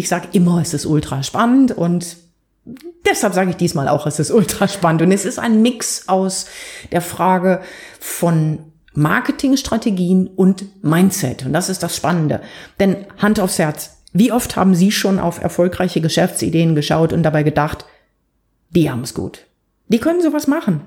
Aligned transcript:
ich 0.00 0.08
sage 0.08 0.28
immer, 0.32 0.60
es 0.60 0.74
ist 0.74 0.86
ultra 0.86 1.22
spannend 1.22 1.72
und 1.72 2.16
deshalb 3.06 3.34
sage 3.34 3.50
ich 3.50 3.56
diesmal 3.56 3.88
auch, 3.88 4.06
es 4.06 4.18
ist 4.18 4.30
ultra 4.30 4.66
spannend. 4.66 5.02
Und 5.02 5.12
es 5.12 5.24
ist 5.24 5.38
ein 5.38 5.62
Mix 5.62 6.08
aus 6.08 6.46
der 6.90 7.02
Frage 7.02 7.60
von 7.98 8.60
Marketingstrategien 8.94 10.26
und 10.26 10.82
Mindset. 10.82 11.46
Und 11.46 11.52
das 11.52 11.68
ist 11.68 11.82
das 11.82 11.94
Spannende. 11.94 12.40
Denn 12.80 13.06
Hand 13.18 13.40
aufs 13.40 13.58
Herz, 13.58 13.98
wie 14.12 14.32
oft 14.32 14.56
haben 14.56 14.74
Sie 14.74 14.90
schon 14.90 15.18
auf 15.18 15.40
erfolgreiche 15.40 16.00
Geschäftsideen 16.00 16.74
geschaut 16.74 17.12
und 17.12 17.22
dabei 17.22 17.42
gedacht, 17.42 17.84
die 18.70 18.90
haben 18.90 19.02
es 19.02 19.14
gut. 19.14 19.46
Die 19.88 19.98
können 19.98 20.22
sowas 20.22 20.46
machen. 20.46 20.82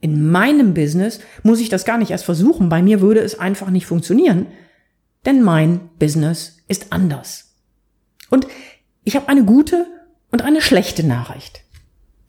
In 0.00 0.30
meinem 0.30 0.74
Business 0.74 1.20
muss 1.42 1.60
ich 1.60 1.68
das 1.68 1.84
gar 1.84 1.98
nicht 1.98 2.10
erst 2.10 2.24
versuchen. 2.24 2.68
Bei 2.68 2.82
mir 2.82 3.00
würde 3.00 3.20
es 3.20 3.38
einfach 3.38 3.70
nicht 3.70 3.86
funktionieren. 3.86 4.46
Denn 5.24 5.42
mein 5.42 5.88
Business 5.98 6.58
ist 6.68 6.92
anders. 6.92 7.53
Und 8.30 8.46
ich 9.04 9.16
habe 9.16 9.28
eine 9.28 9.44
gute 9.44 9.86
und 10.30 10.42
eine 10.42 10.60
schlechte 10.60 11.06
Nachricht. 11.06 11.62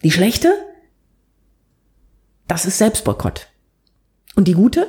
Die 0.04 0.12
schlechte? 0.12 0.54
Das 2.48 2.66
ist 2.66 2.78
Selbstboykott. 2.78 3.48
Und 4.36 4.48
die 4.48 4.54
gute? 4.54 4.88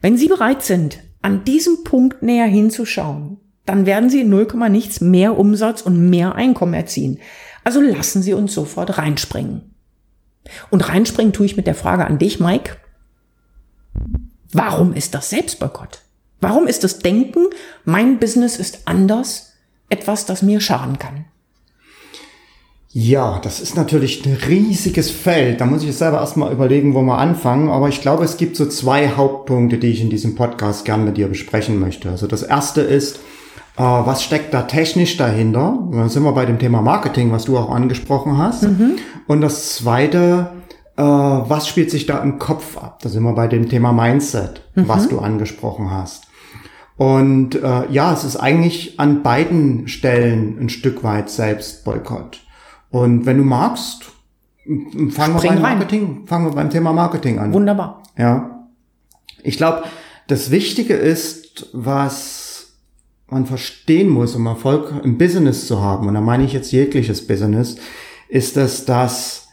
Wenn 0.00 0.16
Sie 0.16 0.28
bereit 0.28 0.62
sind, 0.62 0.98
an 1.22 1.44
diesem 1.44 1.84
Punkt 1.84 2.22
näher 2.22 2.46
hinzuschauen, 2.46 3.38
dann 3.66 3.86
werden 3.86 4.10
Sie 4.10 4.20
in 4.20 4.30
0, 4.30 4.48
nichts 4.68 5.00
mehr 5.00 5.38
Umsatz 5.38 5.82
und 5.82 6.10
mehr 6.10 6.34
Einkommen 6.34 6.74
erzielen. 6.74 7.18
Also 7.64 7.80
lassen 7.80 8.22
Sie 8.22 8.34
uns 8.34 8.52
sofort 8.52 8.98
reinspringen. 8.98 9.74
Und 10.70 10.88
reinspringen 10.88 11.32
tue 11.32 11.46
ich 11.46 11.56
mit 11.56 11.66
der 11.66 11.74
Frage 11.74 12.06
an 12.06 12.18
dich, 12.18 12.40
Mike. 12.40 12.76
Warum 14.52 14.92
ist 14.92 15.14
das 15.14 15.30
Selbstboykott? 15.30 16.00
Warum 16.40 16.66
ist 16.66 16.84
das 16.84 16.98
Denken, 16.98 17.46
mein 17.84 18.18
Business 18.18 18.58
ist 18.58 18.86
anders, 18.86 19.53
etwas, 19.88 20.26
das 20.26 20.42
mir 20.42 20.60
schaden 20.60 20.98
kann? 20.98 21.24
Ja, 22.96 23.40
das 23.42 23.58
ist 23.58 23.74
natürlich 23.74 24.24
ein 24.24 24.38
riesiges 24.46 25.10
Feld. 25.10 25.60
Da 25.60 25.66
muss 25.66 25.82
ich 25.82 25.96
selber 25.96 26.18
erstmal 26.18 26.52
überlegen, 26.52 26.94
wo 26.94 27.02
wir 27.02 27.18
anfangen. 27.18 27.68
Aber 27.68 27.88
ich 27.88 28.00
glaube, 28.00 28.22
es 28.22 28.36
gibt 28.36 28.54
so 28.54 28.66
zwei 28.66 29.08
Hauptpunkte, 29.08 29.78
die 29.78 29.88
ich 29.88 30.00
in 30.00 30.10
diesem 30.10 30.36
Podcast 30.36 30.84
gern 30.84 31.04
mit 31.04 31.16
dir 31.16 31.26
besprechen 31.26 31.80
möchte. 31.80 32.08
Also 32.08 32.28
das 32.28 32.44
erste 32.44 32.82
ist, 32.82 33.16
äh, 33.76 33.82
was 33.82 34.22
steckt 34.22 34.54
da 34.54 34.62
technisch 34.62 35.16
dahinter? 35.16 35.76
Da 35.90 36.08
sind 36.08 36.22
wir 36.22 36.30
bei 36.32 36.46
dem 36.46 36.60
Thema 36.60 36.82
Marketing, 36.82 37.32
was 37.32 37.46
du 37.46 37.58
auch 37.58 37.70
angesprochen 37.70 38.38
hast. 38.38 38.62
Mhm. 38.62 38.92
Und 39.26 39.40
das 39.40 39.74
zweite, 39.74 40.52
äh, 40.96 41.02
was 41.02 41.66
spielt 41.66 41.90
sich 41.90 42.06
da 42.06 42.22
im 42.22 42.38
Kopf 42.38 42.78
ab? 42.78 43.00
Da 43.02 43.08
sind 43.08 43.24
wir 43.24 43.32
bei 43.32 43.48
dem 43.48 43.68
Thema 43.68 43.92
Mindset, 43.92 44.62
mhm. 44.76 44.86
was 44.86 45.08
du 45.08 45.18
angesprochen 45.18 45.90
hast. 45.90 46.23
Und 46.96 47.56
äh, 47.56 47.90
ja, 47.90 48.12
es 48.12 48.24
ist 48.24 48.36
eigentlich 48.36 49.00
an 49.00 49.22
beiden 49.22 49.88
Stellen 49.88 50.58
ein 50.60 50.68
Stück 50.68 51.02
weit 51.02 51.28
Selbstboykott. 51.28 52.40
Und 52.90 53.26
wenn 53.26 53.38
du 53.38 53.44
magst, 53.44 54.04
fangen 55.10 55.34
wir 55.34 55.50
beim 55.50 55.62
Marketing, 55.62 56.26
fangen 56.26 56.46
wir 56.46 56.52
beim 56.52 56.70
Thema 56.70 56.92
Marketing 56.92 57.38
an. 57.40 57.52
Wunderbar. 57.52 58.02
Ja. 58.16 58.68
Ich 59.42 59.56
glaube, 59.56 59.84
das 60.28 60.50
Wichtige 60.50 60.94
ist, 60.94 61.68
was 61.72 62.74
man 63.28 63.46
verstehen 63.46 64.08
muss, 64.08 64.36
um 64.36 64.46
Erfolg 64.46 64.92
im 65.02 65.18
Business 65.18 65.66
zu 65.66 65.80
haben, 65.80 66.06
und 66.06 66.14
da 66.14 66.20
meine 66.20 66.44
ich 66.44 66.52
jetzt 66.52 66.70
jegliches 66.72 67.26
Business, 67.26 67.76
ist 68.28 68.56
es, 68.56 68.84
dass 68.84 69.48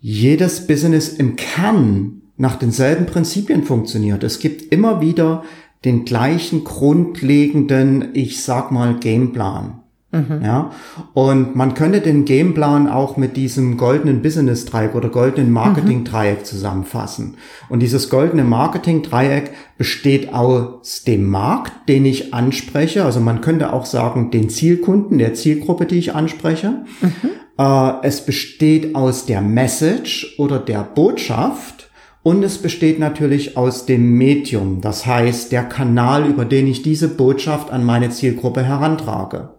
jedes 0.00 0.66
Business 0.66 1.08
im 1.08 1.36
Kern 1.36 2.22
nach 2.36 2.56
denselben 2.56 3.06
Prinzipien 3.06 3.62
funktioniert. 3.62 4.24
Es 4.24 4.38
gibt 4.38 4.72
immer 4.72 5.00
wieder 5.00 5.44
den 5.84 6.04
gleichen 6.04 6.64
grundlegenden, 6.64 8.10
ich 8.14 8.42
sag 8.42 8.70
mal, 8.70 8.96
Gameplan. 8.98 9.80
Mhm. 10.14 10.42
Ja, 10.44 10.70
und 11.12 11.56
man 11.56 11.74
könnte 11.74 12.00
den 12.00 12.24
Gameplan 12.24 12.88
auch 12.88 13.16
mit 13.16 13.36
diesem 13.36 13.76
goldenen 13.76 14.22
Business-Dreieck 14.22 14.94
oder 14.94 15.08
goldenen 15.08 15.52
Marketing-Dreieck 15.52 16.40
mhm. 16.40 16.44
zusammenfassen. 16.44 17.36
Und 17.68 17.80
dieses 17.80 18.10
goldene 18.10 18.44
Marketing-Dreieck 18.44 19.50
besteht 19.76 20.32
aus 20.32 21.02
dem 21.02 21.28
Markt, 21.28 21.88
den 21.88 22.04
ich 22.06 22.32
anspreche. 22.32 23.04
Also 23.04 23.18
man 23.18 23.40
könnte 23.40 23.72
auch 23.72 23.86
sagen, 23.86 24.30
den 24.30 24.48
Zielkunden, 24.50 25.18
der 25.18 25.34
Zielgruppe, 25.34 25.86
die 25.86 25.98
ich 25.98 26.14
anspreche. 26.14 26.84
Mhm. 27.00 27.30
Äh, 27.58 27.92
es 28.02 28.24
besteht 28.24 28.94
aus 28.94 29.26
der 29.26 29.40
Message 29.40 30.36
oder 30.38 30.60
der 30.60 30.84
Botschaft 30.84 31.83
und 32.24 32.42
es 32.42 32.56
besteht 32.56 32.98
natürlich 32.98 33.56
aus 33.58 33.84
dem 33.84 34.16
Medium, 34.16 34.80
das 34.80 35.04
heißt 35.04 35.52
der 35.52 35.62
Kanal, 35.62 36.26
über 36.26 36.46
den 36.46 36.66
ich 36.66 36.82
diese 36.82 37.08
Botschaft 37.08 37.70
an 37.70 37.84
meine 37.84 38.08
Zielgruppe 38.08 38.64
herantrage. 38.64 39.50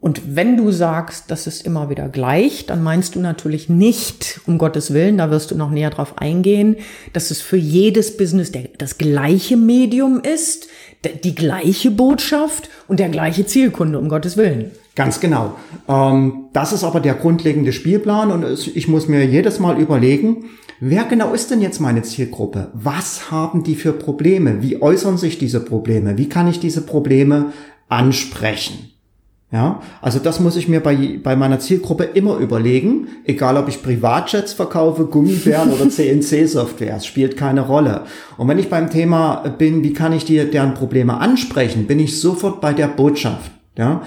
Und 0.00 0.34
wenn 0.34 0.56
du 0.56 0.72
sagst, 0.72 1.30
das 1.30 1.46
ist 1.46 1.64
immer 1.64 1.88
wieder 1.88 2.08
gleich, 2.08 2.66
dann 2.66 2.82
meinst 2.82 3.14
du 3.14 3.20
natürlich 3.20 3.68
nicht, 3.68 4.40
um 4.46 4.58
Gottes 4.58 4.92
Willen, 4.92 5.18
da 5.18 5.30
wirst 5.30 5.52
du 5.52 5.54
noch 5.54 5.70
näher 5.70 5.90
drauf 5.90 6.18
eingehen, 6.18 6.76
dass 7.12 7.30
es 7.30 7.40
für 7.40 7.58
jedes 7.58 8.16
Business 8.16 8.50
der, 8.50 8.64
das 8.76 8.98
gleiche 8.98 9.56
Medium 9.56 10.20
ist, 10.20 10.66
die 11.22 11.36
gleiche 11.36 11.92
Botschaft 11.92 12.68
und 12.88 12.98
der 12.98 13.10
gleiche 13.10 13.46
Zielkunde, 13.46 13.98
um 13.98 14.08
Gottes 14.08 14.36
Willen. 14.36 14.72
Ganz 15.00 15.18
genau. 15.18 15.54
Ähm, 15.88 16.48
das 16.52 16.74
ist 16.74 16.84
aber 16.84 17.00
der 17.00 17.14
grundlegende 17.14 17.72
Spielplan 17.72 18.30
und 18.30 18.44
ich 18.74 18.86
muss 18.86 19.08
mir 19.08 19.24
jedes 19.24 19.58
Mal 19.58 19.80
überlegen, 19.80 20.44
Wer 20.82 21.04
genau 21.04 21.34
ist 21.34 21.50
denn 21.50 21.60
jetzt 21.60 21.78
meine 21.78 22.00
Zielgruppe? 22.00 22.68
Was 22.72 23.30
haben 23.30 23.64
die 23.64 23.74
für 23.74 23.92
Probleme? 23.92 24.62
Wie 24.62 24.80
äußern 24.80 25.18
sich 25.18 25.36
diese 25.36 25.60
Probleme? 25.60 26.16
Wie 26.16 26.30
kann 26.30 26.48
ich 26.48 26.58
diese 26.58 26.80
Probleme 26.80 27.52
ansprechen? 27.90 28.90
Ja, 29.52 29.82
also 30.00 30.18
das 30.18 30.40
muss 30.40 30.56
ich 30.56 30.68
mir 30.68 30.80
bei, 30.80 31.18
bei 31.22 31.36
meiner 31.36 31.58
Zielgruppe 31.60 32.04
immer 32.04 32.38
überlegen, 32.38 33.08
egal 33.24 33.58
ob 33.58 33.68
ich 33.68 33.82
Privatjets 33.82 34.54
verkaufe, 34.54 35.04
Gummibären 35.04 35.70
oder 35.70 35.90
CNC-Software, 35.90 36.96
es 36.96 37.04
spielt 37.04 37.36
keine 37.36 37.60
Rolle. 37.60 38.04
Und 38.38 38.48
wenn 38.48 38.58
ich 38.58 38.70
beim 38.70 38.88
Thema 38.88 39.48
bin, 39.58 39.82
wie 39.82 39.92
kann 39.92 40.14
ich 40.14 40.24
dir 40.24 40.50
deren 40.50 40.72
Probleme 40.72 41.18
ansprechen, 41.18 41.86
bin 41.86 41.98
ich 41.98 42.20
sofort 42.20 42.62
bei 42.62 42.72
der 42.72 42.88
Botschaft. 42.88 43.50
Ja, 43.76 44.02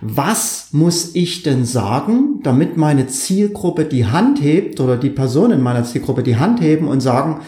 was 0.00 0.68
muss 0.72 1.14
ich 1.14 1.42
denn 1.42 1.64
sagen, 1.64 2.40
damit 2.42 2.76
meine 2.76 3.08
Zielgruppe 3.08 3.84
die 3.84 4.06
Hand 4.06 4.40
hebt 4.40 4.80
oder 4.80 4.96
die 4.96 5.10
Personen 5.10 5.62
meiner 5.62 5.84
Zielgruppe 5.84 6.22
die 6.22 6.36
Hand 6.36 6.60
heben 6.60 6.86
und 6.86 7.00
sagen, 7.00 7.40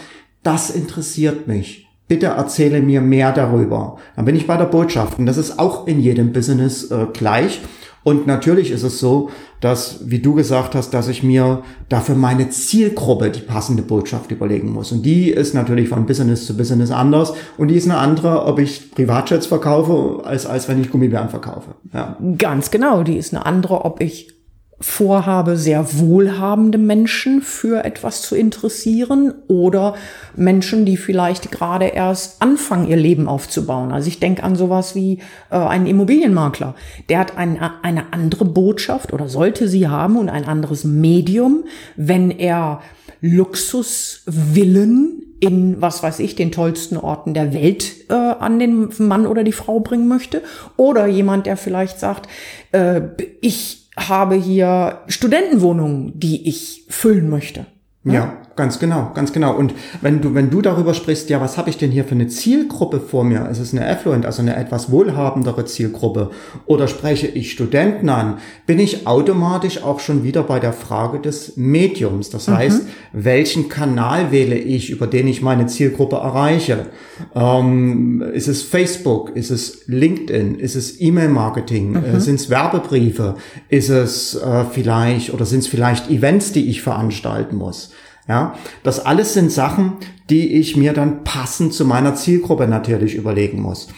das 0.42 0.70
interessiert 0.70 1.46
mich. 1.46 1.86
Bitte 2.08 2.26
erzähle 2.26 2.82
mir 2.82 3.00
mehr 3.00 3.30
darüber. 3.30 3.98
Dann 4.16 4.24
bin 4.24 4.34
ich 4.34 4.48
bei 4.48 4.56
der 4.56 4.64
Botschaft. 4.64 5.18
Und 5.18 5.26
das 5.26 5.36
ist 5.36 5.60
auch 5.60 5.86
in 5.86 6.00
jedem 6.00 6.32
Business 6.32 6.90
äh, 6.90 7.06
gleich. 7.12 7.60
Und 8.02 8.26
natürlich 8.26 8.70
ist 8.70 8.82
es 8.82 8.98
so, 8.98 9.30
dass, 9.60 10.08
wie 10.10 10.20
du 10.20 10.34
gesagt 10.34 10.74
hast, 10.74 10.94
dass 10.94 11.08
ich 11.08 11.22
mir 11.22 11.62
dafür 11.88 12.14
meine 12.14 12.48
Zielgruppe 12.48 13.30
die 13.30 13.40
passende 13.40 13.82
Botschaft 13.82 14.30
überlegen 14.30 14.72
muss. 14.72 14.90
Und 14.90 15.02
die 15.02 15.30
ist 15.30 15.54
natürlich 15.54 15.88
von 15.88 16.06
Business 16.06 16.46
zu 16.46 16.56
Business 16.56 16.90
anders. 16.90 17.34
Und 17.58 17.68
die 17.68 17.76
ist 17.76 17.84
eine 17.84 17.98
andere, 17.98 18.46
ob 18.46 18.58
ich 18.58 18.90
Privatjets 18.92 19.46
verkaufe, 19.46 20.24
als, 20.24 20.46
als 20.46 20.68
wenn 20.68 20.80
ich 20.80 20.90
Gummibären 20.90 21.28
verkaufe. 21.28 21.74
Ja. 21.92 22.16
Ganz 22.38 22.70
genau. 22.70 23.02
Die 23.02 23.16
ist 23.16 23.34
eine 23.34 23.44
andere, 23.44 23.84
ob 23.84 24.00
ich 24.00 24.39
vorhabe, 24.80 25.58
sehr 25.58 25.98
wohlhabende 25.98 26.78
Menschen 26.78 27.42
für 27.42 27.84
etwas 27.84 28.22
zu 28.22 28.34
interessieren 28.34 29.34
oder 29.46 29.94
Menschen, 30.36 30.86
die 30.86 30.96
vielleicht 30.96 31.50
gerade 31.50 31.86
erst 31.86 32.40
anfangen, 32.40 32.88
ihr 32.88 32.96
Leben 32.96 33.28
aufzubauen. 33.28 33.92
Also 33.92 34.08
ich 34.08 34.20
denke 34.20 34.42
an 34.42 34.56
sowas 34.56 34.94
wie 34.94 35.18
äh, 35.50 35.56
einen 35.56 35.86
Immobilienmakler. 35.86 36.74
Der 37.10 37.18
hat 37.18 37.36
ein, 37.36 37.60
eine 37.82 38.14
andere 38.14 38.46
Botschaft 38.46 39.12
oder 39.12 39.28
sollte 39.28 39.68
sie 39.68 39.88
haben 39.88 40.16
und 40.16 40.30
ein 40.30 40.46
anderes 40.46 40.84
Medium, 40.84 41.64
wenn 41.96 42.30
er 42.30 42.80
Luxuswillen 43.20 45.30
in, 45.40 45.80
was 45.80 46.02
weiß 46.02 46.20
ich, 46.20 46.36
den 46.36 46.52
tollsten 46.52 46.96
Orten 46.96 47.34
der 47.34 47.52
Welt 47.52 48.08
äh, 48.08 48.14
an 48.14 48.58
den 48.58 48.88
Mann 48.98 49.26
oder 49.26 49.44
die 49.44 49.52
Frau 49.52 49.80
bringen 49.80 50.08
möchte. 50.08 50.42
Oder 50.76 51.06
jemand, 51.06 51.46
der 51.46 51.56
vielleicht 51.56 51.98
sagt, 51.98 52.28
äh, 52.72 53.02
ich 53.40 53.79
habe 54.08 54.34
hier 54.34 55.00
Studentenwohnungen, 55.08 56.18
die 56.18 56.48
ich 56.48 56.86
füllen 56.88 57.28
möchte. 57.28 57.66
Ja. 58.04 58.12
ja. 58.12 58.42
Ganz 58.56 58.78
genau, 58.78 59.12
ganz 59.14 59.32
genau. 59.32 59.54
Und 59.54 59.74
wenn 60.00 60.20
du, 60.20 60.34
wenn 60.34 60.50
du 60.50 60.60
darüber 60.62 60.94
sprichst, 60.94 61.30
ja, 61.30 61.40
was 61.40 61.56
habe 61.56 61.70
ich 61.70 61.78
denn 61.78 61.90
hier 61.90 62.04
für 62.04 62.14
eine 62.14 62.28
Zielgruppe 62.28 63.00
vor 63.00 63.24
mir? 63.24 63.48
Ist 63.48 63.58
es 63.58 63.72
eine 63.72 63.86
Affluent, 63.86 64.26
also 64.26 64.42
eine 64.42 64.56
etwas 64.56 64.90
wohlhabendere 64.90 65.64
Zielgruppe? 65.64 66.30
Oder 66.66 66.88
spreche 66.88 67.26
ich 67.26 67.52
Studenten 67.52 68.08
an? 68.08 68.38
Bin 68.66 68.78
ich 68.78 69.06
automatisch 69.06 69.82
auch 69.82 70.00
schon 70.00 70.24
wieder 70.24 70.42
bei 70.42 70.60
der 70.60 70.72
Frage 70.72 71.20
des 71.20 71.56
Mediums? 71.56 72.30
Das 72.30 72.48
mhm. 72.48 72.56
heißt, 72.56 72.82
welchen 73.12 73.68
Kanal 73.68 74.30
wähle 74.30 74.56
ich, 74.56 74.90
über 74.90 75.06
den 75.06 75.28
ich 75.28 75.42
meine 75.42 75.66
Zielgruppe 75.66 76.16
erreiche? 76.16 76.86
Ähm, 77.34 78.22
ist 78.32 78.48
es 78.48 78.62
Facebook? 78.62 79.36
Ist 79.36 79.50
es 79.50 79.82
LinkedIn? 79.86 80.56
Ist 80.56 80.76
es 80.76 81.00
E-Mail-Marketing? 81.00 81.90
Mhm. 81.90 82.04
Äh, 82.04 82.20
sind 82.20 82.36
es 82.36 82.50
Werbebriefe? 82.50 83.36
Ist 83.68 83.88
es 83.88 84.34
äh, 84.34 84.64
vielleicht 84.70 85.32
oder 85.32 85.46
sind 85.46 85.60
es 85.60 85.66
vielleicht 85.66 86.10
Events, 86.10 86.52
die 86.52 86.68
ich 86.68 86.82
veranstalten 86.82 87.56
muss? 87.56 87.90
Ja, 88.28 88.54
das 88.82 89.04
alles 89.04 89.34
sind 89.34 89.50
Sachen, 89.50 89.94
die 90.28 90.54
ich 90.54 90.76
mir 90.76 90.92
dann 90.92 91.24
passend 91.24 91.74
zu 91.74 91.84
meiner 91.84 92.14
Zielgruppe 92.14 92.68
natürlich 92.68 93.14
überlegen 93.14 93.60
muss. 93.60 93.88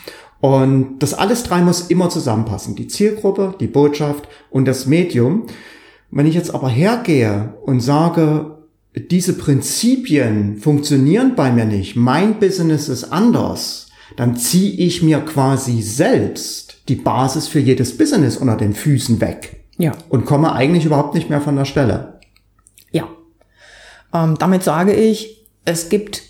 Und 0.40 0.98
das 0.98 1.14
alles 1.14 1.44
drei 1.44 1.60
muss 1.60 1.82
immer 1.82 2.10
zusammenpassen. 2.10 2.74
Die 2.74 2.88
Zielgruppe, 2.88 3.54
die 3.60 3.68
Botschaft 3.68 4.28
und 4.50 4.66
das 4.66 4.86
Medium. 4.86 5.46
Wenn 6.10 6.26
ich 6.26 6.34
jetzt 6.34 6.52
aber 6.52 6.68
hergehe 6.68 7.54
und 7.64 7.80
sage, 7.80 8.58
diese 9.10 9.34
Prinzipien 9.34 10.56
funktionieren 10.56 11.34
bei 11.36 11.52
mir 11.52 11.64
nicht, 11.64 11.96
mein 11.96 12.38
Business 12.38 12.88
ist 12.88 13.12
anders, 13.12 13.88
dann 14.16 14.36
ziehe 14.36 14.72
ich 14.72 15.02
mir 15.02 15.20
quasi 15.20 15.80
selbst 15.80 16.82
die 16.88 16.96
Basis 16.96 17.48
für 17.48 17.60
jedes 17.60 17.96
Business 17.96 18.36
unter 18.36 18.56
den 18.56 18.74
Füßen 18.74 19.20
weg. 19.20 19.64
Ja. 19.78 19.92
Und 20.08 20.26
komme 20.26 20.52
eigentlich 20.52 20.84
überhaupt 20.84 21.14
nicht 21.14 21.30
mehr 21.30 21.40
von 21.40 21.56
der 21.56 21.64
Stelle. 21.64 22.11
Ähm, 24.14 24.36
damit 24.38 24.62
sage 24.62 24.94
ich, 24.94 25.46
es 25.64 25.88
gibt 25.88 26.22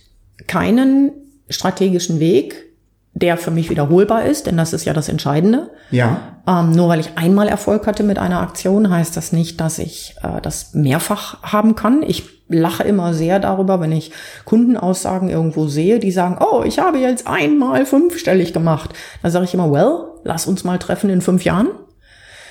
keinen 0.46 1.12
strategischen 1.48 2.20
Weg, 2.20 2.72
der 3.14 3.36
für 3.36 3.50
mich 3.50 3.68
wiederholbar 3.68 4.24
ist, 4.24 4.46
denn 4.46 4.56
das 4.56 4.72
ist 4.72 4.84
ja 4.84 4.94
das 4.94 5.08
Entscheidende. 5.08 5.70
Ja. 5.90 6.38
Ähm, 6.46 6.72
nur 6.72 6.88
weil 6.88 7.00
ich 7.00 7.10
einmal 7.16 7.46
Erfolg 7.46 7.86
hatte 7.86 8.02
mit 8.02 8.18
einer 8.18 8.40
Aktion, 8.40 8.90
heißt 8.90 9.16
das 9.16 9.32
nicht, 9.32 9.60
dass 9.60 9.78
ich 9.78 10.14
äh, 10.22 10.40
das 10.40 10.72
mehrfach 10.72 11.42
haben 11.42 11.74
kann. 11.74 12.02
Ich 12.02 12.24
lache 12.48 12.84
immer 12.84 13.14
sehr 13.14 13.38
darüber, 13.38 13.80
wenn 13.80 13.92
ich 13.92 14.12
Kundenaussagen 14.44 15.28
irgendwo 15.28 15.66
sehe, 15.66 15.98
die 15.98 16.10
sagen, 16.10 16.38
oh, 16.40 16.62
ich 16.64 16.78
habe 16.78 16.98
jetzt 16.98 17.26
einmal 17.26 17.86
fünfstellig 17.86 18.52
gemacht. 18.52 18.90
Da 19.22 19.30
sage 19.30 19.44
ich 19.44 19.54
immer, 19.54 19.70
well, 19.70 20.04
lass 20.24 20.46
uns 20.46 20.64
mal 20.64 20.78
treffen 20.78 21.10
in 21.10 21.20
fünf 21.20 21.44
Jahren. 21.44 21.68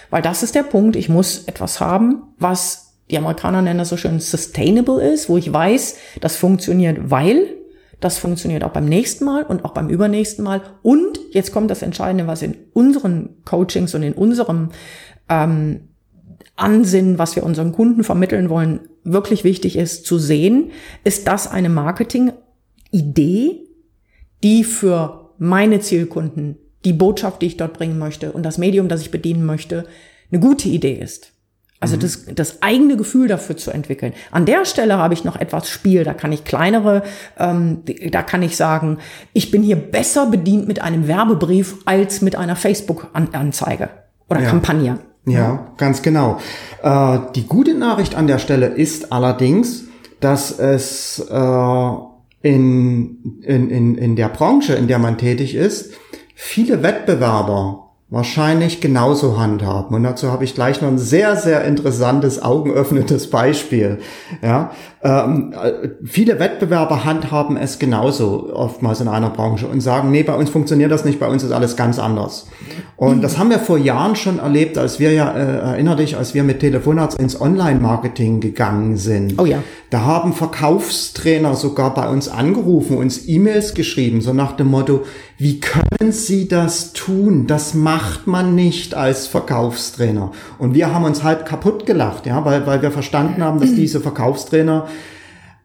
Weil 0.10 0.22
das 0.22 0.44
ist 0.44 0.56
der 0.56 0.64
Punkt, 0.64 0.96
ich 0.96 1.10
muss 1.10 1.46
etwas 1.46 1.80
haben, 1.80 2.24
was 2.38 2.91
die 3.12 3.18
Amerikaner 3.18 3.62
nennen 3.62 3.80
das 3.80 3.90
so 3.90 3.98
schön 3.98 4.20
sustainable 4.20 5.02
ist, 5.02 5.30
wo 5.30 5.38
ich 5.38 5.52
weiß, 5.52 5.98
das 6.22 6.38
funktioniert, 6.38 7.12
weil 7.12 7.48
das 8.00 8.18
funktioniert 8.18 8.64
auch 8.64 8.72
beim 8.72 8.86
nächsten 8.86 9.26
Mal 9.26 9.44
und 9.44 9.64
auch 9.64 9.74
beim 9.74 9.90
übernächsten 9.90 10.44
Mal. 10.44 10.62
Und 10.82 11.20
jetzt 11.30 11.52
kommt 11.52 11.70
das 11.70 11.84
Entscheidende, 11.84 12.26
was 12.26 12.42
in 12.42 12.56
unseren 12.74 13.44
Coachings 13.46 13.94
und 13.94 14.02
in 14.02 14.14
unserem 14.14 14.70
ähm, 15.30 15.90
Ansinnen, 16.56 17.20
was 17.20 17.36
wir 17.36 17.44
unseren 17.44 17.74
Kunden 17.74 18.04
vermitteln 18.04 18.50
wollen, 18.50 18.80
wirklich 19.04 19.44
wichtig 19.44 19.78
ist 19.78 20.06
zu 20.06 20.18
sehen, 20.18 20.72
ist 21.04 21.28
das 21.28 21.48
eine 21.50 21.70
Marketing-Idee, 21.70 23.60
die 24.44 24.64
für 24.64 25.30
meine 25.38 25.80
Zielkunden, 25.80 26.58
die 26.86 26.94
Botschaft, 26.94 27.42
die 27.42 27.48
ich 27.48 27.58
dort 27.58 27.74
bringen 27.74 28.00
möchte 28.00 28.32
und 28.32 28.44
das 28.44 28.58
Medium, 28.58 28.88
das 28.88 29.02
ich 29.02 29.12
bedienen 29.12 29.46
möchte, 29.46 29.86
eine 30.32 30.40
gute 30.40 30.70
Idee 30.70 30.94
ist. 30.94 31.34
Also 31.82 31.98
mhm. 31.98 32.00
das, 32.02 32.26
das 32.34 32.62
eigene 32.62 32.96
Gefühl 32.96 33.28
dafür 33.28 33.58
zu 33.58 33.72
entwickeln. 33.72 34.14
An 34.32 34.46
der 34.46 34.66
Stelle 34.66 34.98
habe 34.98 35.16
ich 35.16 35.26
noch 35.26 35.36
etwas 35.36 35.68
Spiel. 35.68 36.04
Da 36.04 36.14
kann 36.14 36.32
ich 36.32 36.46
kleinere, 36.46 37.04
ähm, 37.38 37.84
da 38.12 38.22
kann 38.22 38.44
ich 38.44 38.56
sagen, 38.56 39.00
ich 39.34 39.52
bin 39.52 39.64
hier 39.64 39.76
besser 39.76 40.28
bedient 40.28 40.68
mit 40.68 40.82
einem 40.82 41.08
Werbebrief 41.08 41.78
als 41.86 42.22
mit 42.22 42.36
einer 42.36 42.56
Facebook-Anzeige 42.56 43.90
oder 44.30 44.42
ja. 44.42 44.50
Kampagne. 44.50 45.00
Ja, 45.26 45.74
ganz 45.78 46.02
genau. 46.02 46.40
Äh, 46.84 47.20
die 47.36 47.48
gute 47.48 47.74
Nachricht 47.74 48.16
an 48.16 48.28
der 48.28 48.38
Stelle 48.38 48.68
ist 48.68 49.12
allerdings, 49.12 49.86
dass 50.20 50.58
es 50.58 51.20
äh, 51.30 51.92
in, 52.42 53.42
in, 53.42 53.70
in, 53.70 53.96
in 53.96 54.16
der 54.16 54.30
Branche, 54.30 54.74
in 54.74 54.88
der 54.88 55.00
man 55.00 55.18
tätig 55.18 55.56
ist, 55.56 55.94
viele 56.36 56.84
Wettbewerber 56.84 57.91
wahrscheinlich 58.12 58.82
genauso 58.82 59.40
handhaben. 59.40 59.96
Und 59.96 60.04
dazu 60.04 60.32
habe 60.32 60.44
ich 60.44 60.54
gleich 60.54 60.82
noch 60.82 60.90
ein 60.90 60.98
sehr, 60.98 61.38
sehr 61.38 61.64
interessantes, 61.64 62.42
augenöffnendes 62.42 63.30
Beispiel. 63.30 64.00
Ja, 64.44 64.72
ähm, 65.02 65.54
äh, 65.54 65.90
viele 66.04 66.38
Wettbewerber 66.38 67.06
handhaben 67.06 67.56
es 67.56 67.80
genauso 67.80 68.54
oftmals 68.54 69.00
in 69.00 69.08
einer 69.08 69.30
Branche 69.30 69.66
und 69.66 69.80
sagen, 69.80 70.12
nee, 70.12 70.24
bei 70.24 70.36
uns 70.36 70.50
funktioniert 70.50 70.92
das 70.92 71.06
nicht, 71.06 71.20
bei 71.22 71.28
uns 71.28 71.42
ist 71.42 71.54
alles 71.54 71.78
ganz 71.78 72.00
anders. 72.00 72.48
Und 72.98 73.22
das 73.22 73.38
haben 73.40 73.50
wir 73.50 73.60
vor 73.60 73.78
Jahren 73.78 74.18
schon 74.18 74.40
erlebt, 74.40 74.78
als 74.78 75.00
wir 75.00 75.14
ja, 75.14 75.32
äh, 75.32 75.60
erinner 75.72 75.96
dich, 75.96 76.18
als 76.18 76.34
wir 76.34 76.44
mit 76.44 76.60
Telefonarzt 76.60 77.18
ins 77.18 77.40
Online-Marketing 77.40 78.42
gegangen 78.42 78.98
sind. 78.98 79.40
Oh 79.40 79.46
ja. 79.46 79.64
Da 79.90 80.02
haben 80.02 80.34
Verkaufstrainer 80.34 81.56
sogar 81.56 81.94
bei 81.94 82.10
uns 82.10 82.28
angerufen, 82.28 82.98
uns 82.98 83.28
E-Mails 83.28 83.74
geschrieben, 83.74 84.22
so 84.22 84.34
nach 84.34 84.52
dem 84.56 84.68
Motto, 84.68 85.04
wie 85.42 85.60
können 85.60 86.12
Sie 86.12 86.48
das 86.48 86.94
tun? 86.94 87.48
Das 87.48 87.74
macht 87.74 88.28
man 88.28 88.54
nicht 88.54 88.94
als 88.94 89.26
Verkaufstrainer. 89.26 90.34
Und 90.60 90.76
wir 90.76 90.94
haben 90.94 91.04
uns 91.04 91.24
halb 91.24 91.48
kaputt 91.48 91.88
gelacht, 91.88 92.28
ja, 92.28 92.46
weil, 92.46 92.68
weil 92.68 92.84
wir 92.84 92.92
verstanden 92.92 93.44
haben, 93.44 93.60
dass 93.60 93.74
diese 93.74 94.02
Verkaufstrainer 94.02 94.88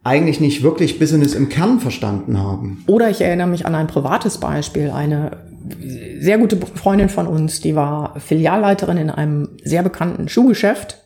eigentlich 0.03 0.39
nicht 0.39 0.63
wirklich 0.63 0.97
Business 0.97 1.35
im 1.35 1.49
Kern 1.49 1.79
verstanden 1.79 2.39
haben. 2.39 2.83
Oder 2.87 3.11
ich 3.11 3.21
erinnere 3.21 3.45
mich 3.45 3.67
an 3.67 3.75
ein 3.75 3.85
privates 3.85 4.39
Beispiel. 4.39 4.89
Eine 4.89 5.43
sehr 6.21 6.39
gute 6.39 6.57
Freundin 6.57 7.09
von 7.09 7.27
uns, 7.27 7.61
die 7.61 7.75
war 7.75 8.19
Filialleiterin 8.19 8.97
in 8.97 9.09
einem 9.11 9.49
sehr 9.63 9.83
bekannten 9.83 10.27
Schuhgeschäft. 10.27 11.03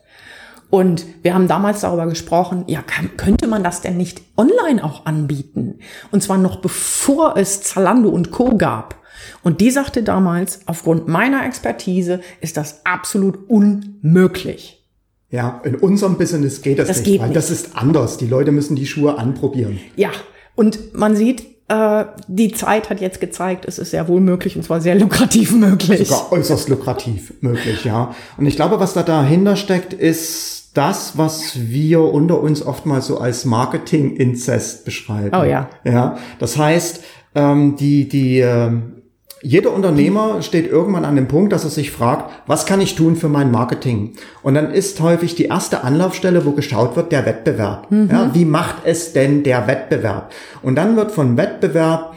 Und 0.72 1.04
wir 1.20 1.34
haben 1.34 1.48
damals 1.48 1.82
darüber 1.82 2.06
gesprochen, 2.06 2.64
ja, 2.66 2.80
kann, 2.80 3.10
könnte 3.18 3.46
man 3.46 3.62
das 3.62 3.82
denn 3.82 3.98
nicht 3.98 4.22
online 4.38 4.82
auch 4.82 5.04
anbieten? 5.04 5.80
Und 6.10 6.22
zwar 6.22 6.38
noch 6.38 6.62
bevor 6.62 7.36
es 7.36 7.60
Zalando 7.60 8.08
und 8.08 8.30
Co. 8.30 8.56
gab. 8.56 8.94
Und 9.42 9.60
die 9.60 9.70
sagte 9.70 10.02
damals, 10.02 10.60
aufgrund 10.64 11.08
meiner 11.08 11.44
Expertise 11.44 12.22
ist 12.40 12.56
das 12.56 12.86
absolut 12.86 13.50
unmöglich. 13.50 14.82
Ja, 15.28 15.60
in 15.62 15.74
unserem 15.74 16.16
Business 16.16 16.62
geht 16.62 16.78
das, 16.78 16.88
das 16.88 16.96
nicht, 17.00 17.04
geht 17.06 17.20
weil 17.20 17.28
nicht. 17.28 17.36
das 17.36 17.50
ist 17.50 17.76
anders. 17.76 18.16
Die 18.16 18.26
Leute 18.26 18.50
müssen 18.50 18.74
die 18.74 18.86
Schuhe 18.86 19.18
anprobieren. 19.18 19.78
Ja, 19.96 20.08
und 20.54 20.94
man 20.94 21.16
sieht, 21.16 21.44
äh, 21.68 22.06
die 22.28 22.52
Zeit 22.52 22.88
hat 22.88 23.02
jetzt 23.02 23.20
gezeigt, 23.20 23.66
es 23.66 23.78
ist 23.78 23.90
sehr 23.90 24.08
wohl 24.08 24.22
möglich 24.22 24.56
und 24.56 24.62
zwar 24.62 24.80
sehr 24.80 24.94
lukrativ 24.94 25.52
möglich. 25.52 26.08
Sogar 26.08 26.32
äußerst 26.32 26.70
lukrativ 26.70 27.34
möglich, 27.42 27.84
ja. 27.84 28.14
Und 28.38 28.46
ich 28.46 28.56
glaube, 28.56 28.80
was 28.80 28.94
da 28.94 29.02
dahinter 29.02 29.56
steckt, 29.56 29.92
ist 29.92 30.61
das, 30.74 31.18
was 31.18 31.68
wir 31.68 32.00
unter 32.00 32.40
uns 32.40 32.64
oftmals 32.64 33.06
so 33.06 33.18
als 33.18 33.44
Marketing-Inzest 33.44 34.84
beschreiben. 34.84 35.36
Oh 35.38 35.44
ja. 35.44 35.68
Ja, 35.84 36.18
das 36.38 36.56
heißt, 36.56 37.04
ähm, 37.34 37.76
die, 37.76 38.08
die, 38.08 38.40
ähm, 38.40 39.02
jeder 39.42 39.72
Unternehmer 39.72 40.40
steht 40.40 40.70
irgendwann 40.70 41.04
an 41.04 41.16
dem 41.16 41.26
Punkt, 41.28 41.52
dass 41.52 41.64
er 41.64 41.70
sich 41.70 41.90
fragt, 41.90 42.30
was 42.46 42.64
kann 42.64 42.80
ich 42.80 42.94
tun 42.94 43.16
für 43.16 43.28
mein 43.28 43.50
Marketing? 43.50 44.12
Und 44.42 44.54
dann 44.54 44.70
ist 44.70 45.00
häufig 45.00 45.34
die 45.34 45.46
erste 45.46 45.82
Anlaufstelle, 45.82 46.46
wo 46.46 46.52
geschaut 46.52 46.94
wird, 46.94 47.10
der 47.10 47.26
Wettbewerb. 47.26 47.90
Mhm. 47.90 48.08
Ja, 48.10 48.30
wie 48.32 48.44
macht 48.44 48.76
es 48.84 49.12
denn 49.12 49.42
der 49.42 49.66
Wettbewerb? 49.66 50.32
Und 50.62 50.76
dann 50.76 50.96
wird 50.96 51.10
von 51.10 51.36
Wettbewerb, 51.36 52.14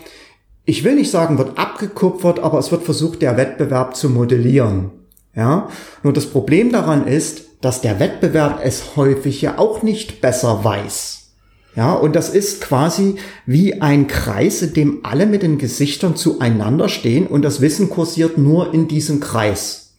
ich 0.65 0.83
will 0.83 0.95
nicht 0.95 1.11
sagen, 1.11 1.37
wird 1.37 1.57
abgekupfert, 1.57 2.39
aber 2.39 2.59
es 2.59 2.71
wird 2.71 2.83
versucht, 2.83 3.21
der 3.21 3.37
Wettbewerb 3.37 3.95
zu 3.95 4.09
modellieren. 4.09 4.91
Ja, 5.35 5.67
nur 6.03 6.13
das 6.13 6.27
Problem 6.27 6.71
daran 6.71 7.07
ist, 7.07 7.54
dass 7.65 7.81
der 7.81 7.99
Wettbewerb 7.99 8.59
es 8.63 8.95
häufig 8.95 9.41
ja 9.41 9.57
auch 9.57 9.81
nicht 9.81 10.21
besser 10.21 10.63
weiß. 10.63 11.31
Ja, 11.75 11.93
und 11.93 12.15
das 12.15 12.29
ist 12.29 12.61
quasi 12.61 13.15
wie 13.47 13.81
ein 13.81 14.05
Kreis, 14.05 14.61
in 14.61 14.73
dem 14.73 14.99
alle 15.01 15.25
mit 15.25 15.41
den 15.41 15.57
Gesichtern 15.57 16.15
zueinander 16.15 16.89
stehen 16.89 17.25
und 17.25 17.41
das 17.41 17.61
Wissen 17.61 17.89
kursiert 17.89 18.37
nur 18.37 18.71
in 18.71 18.87
diesem 18.87 19.19
Kreis. 19.19 19.95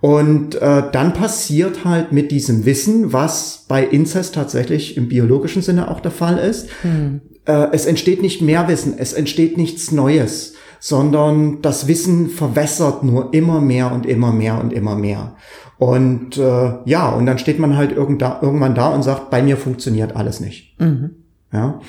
Und 0.00 0.56
äh, 0.56 0.82
dann 0.90 1.14
passiert 1.14 1.84
halt 1.84 2.10
mit 2.10 2.32
diesem 2.32 2.66
Wissen, 2.66 3.12
was 3.12 3.64
bei 3.68 3.84
Inzest 3.84 4.34
tatsächlich 4.34 4.96
im 4.96 5.08
biologischen 5.08 5.62
Sinne 5.62 5.88
auch 5.92 6.00
der 6.00 6.10
Fall 6.10 6.38
ist, 6.38 6.68
hm. 6.82 7.20
äh, 7.46 7.68
es 7.70 7.86
entsteht 7.86 8.22
nicht 8.22 8.42
mehr 8.42 8.66
Wissen, 8.66 8.94
es 8.98 9.12
entsteht 9.12 9.56
nichts 9.56 9.92
Neues, 9.92 10.54
sondern 10.80 11.62
das 11.62 11.86
Wissen 11.86 12.28
verwässert 12.28 13.04
nur 13.04 13.32
immer 13.32 13.60
mehr 13.60 13.92
und 13.92 14.04
immer 14.04 14.32
mehr 14.32 14.60
und 14.60 14.72
immer 14.72 14.96
mehr. 14.96 15.36
Und 15.78 16.36
äh, 16.36 16.72
ja, 16.84 17.10
und 17.10 17.26
dann 17.26 17.38
steht 17.38 17.58
man 17.58 17.76
halt 17.76 17.92
irgendwann 17.92 18.74
da 18.74 18.88
und 18.88 19.02
sagt, 19.02 19.30
bei 19.30 19.42
mir 19.42 19.56
funktioniert 19.56 20.14
alles 20.16 20.40
nicht. 20.40 20.78
Mhm. 20.80 21.10
Ja. 21.52 21.80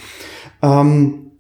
Ähm, 0.62 1.32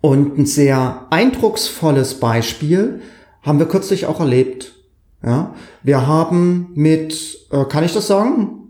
und 0.00 0.38
ein 0.38 0.46
sehr 0.46 1.06
eindrucksvolles 1.10 2.20
Beispiel 2.20 3.00
haben 3.42 3.58
wir 3.58 3.66
kürzlich 3.66 4.06
auch 4.06 4.20
erlebt. 4.20 4.72
Ja, 5.24 5.54
wir 5.82 6.06
haben 6.06 6.70
mit, 6.74 7.38
äh, 7.50 7.64
kann 7.64 7.84
ich 7.84 7.94
das 7.94 8.06
sagen? 8.06 8.64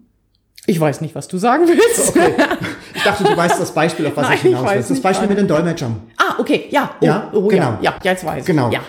Ich 0.66 0.78
weiß 0.80 1.00
nicht, 1.00 1.14
was 1.14 1.28
du 1.28 1.36
sagen 1.36 1.66
willst. 1.66 2.10
Okay. 2.10 2.32
Ich 2.94 3.02
dachte, 3.02 3.24
du 3.24 3.36
weißt 3.36 3.60
das 3.60 3.74
Beispiel, 3.74 4.06
auf 4.06 4.16
was 4.16 4.24
Nein, 4.28 4.34
ich 4.36 4.42
hinaus 4.42 4.70
will. 4.70 4.84
Das 4.88 5.00
Beispiel 5.00 5.28
mit 5.28 5.38
den 5.38 5.48
Dolmetschern. 5.48 5.96
Ah, 6.36 6.40
okay, 6.40 6.66
ja. 6.70 6.90
Oh, 7.00 7.04
Ja, 7.04 7.30
oh, 7.32 7.48
genau. 7.48 7.62
ja. 7.62 7.78
Ja, 7.80 7.94
jetzt 8.02 8.24
weiß 8.24 8.40
ich. 8.40 8.46
Genau. 8.46 8.70
Ja. 8.70 8.80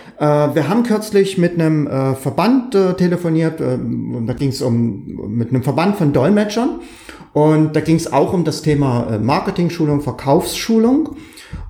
Äh, 0.50 0.56
wir 0.56 0.68
haben 0.70 0.84
kürzlich 0.84 1.38
mit 1.38 1.54
einem 1.54 1.88
äh, 1.88 2.16
Verband 2.16 2.76
äh, 2.76 2.94
telefoniert, 2.94 3.60
äh, 3.62 3.76
und 3.76 4.28
da 4.28 4.34
ging 4.34 4.50
es 4.50 4.62
um 4.62 5.06
mit 5.30 5.50
einem 5.50 5.64
Verband 5.64 5.98
von 5.98 6.14
Dolmetschern 6.14 6.82
und 7.34 7.76
da 7.76 7.82
ging 7.82 7.98
es 7.98 8.12
auch 8.12 8.34
um 8.34 8.44
das 8.44 8.62
Thema 8.62 9.08
äh, 9.12 9.20
Marketing-Schulung, 9.20 10.02
Verkaufsschulung. 10.02 11.16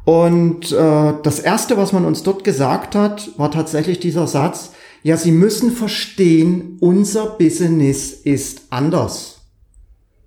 Und 0.06 0.72
äh, 0.72 1.14
das 1.24 1.40
erste, 1.40 1.78
was 1.78 1.92
man 1.92 2.06
uns 2.06 2.22
dort 2.22 2.44
gesagt 2.44 2.96
hat, 2.96 3.30
war 3.38 3.50
tatsächlich 3.50 4.00
dieser 4.00 4.28
Satz: 4.28 4.72
Ja, 5.02 5.18
Sie 5.18 5.32
müssen 5.32 5.72
verstehen, 5.72 6.78
unser 6.80 7.26
Business 7.26 8.12
ist 8.14 8.68
anders. 8.70 9.42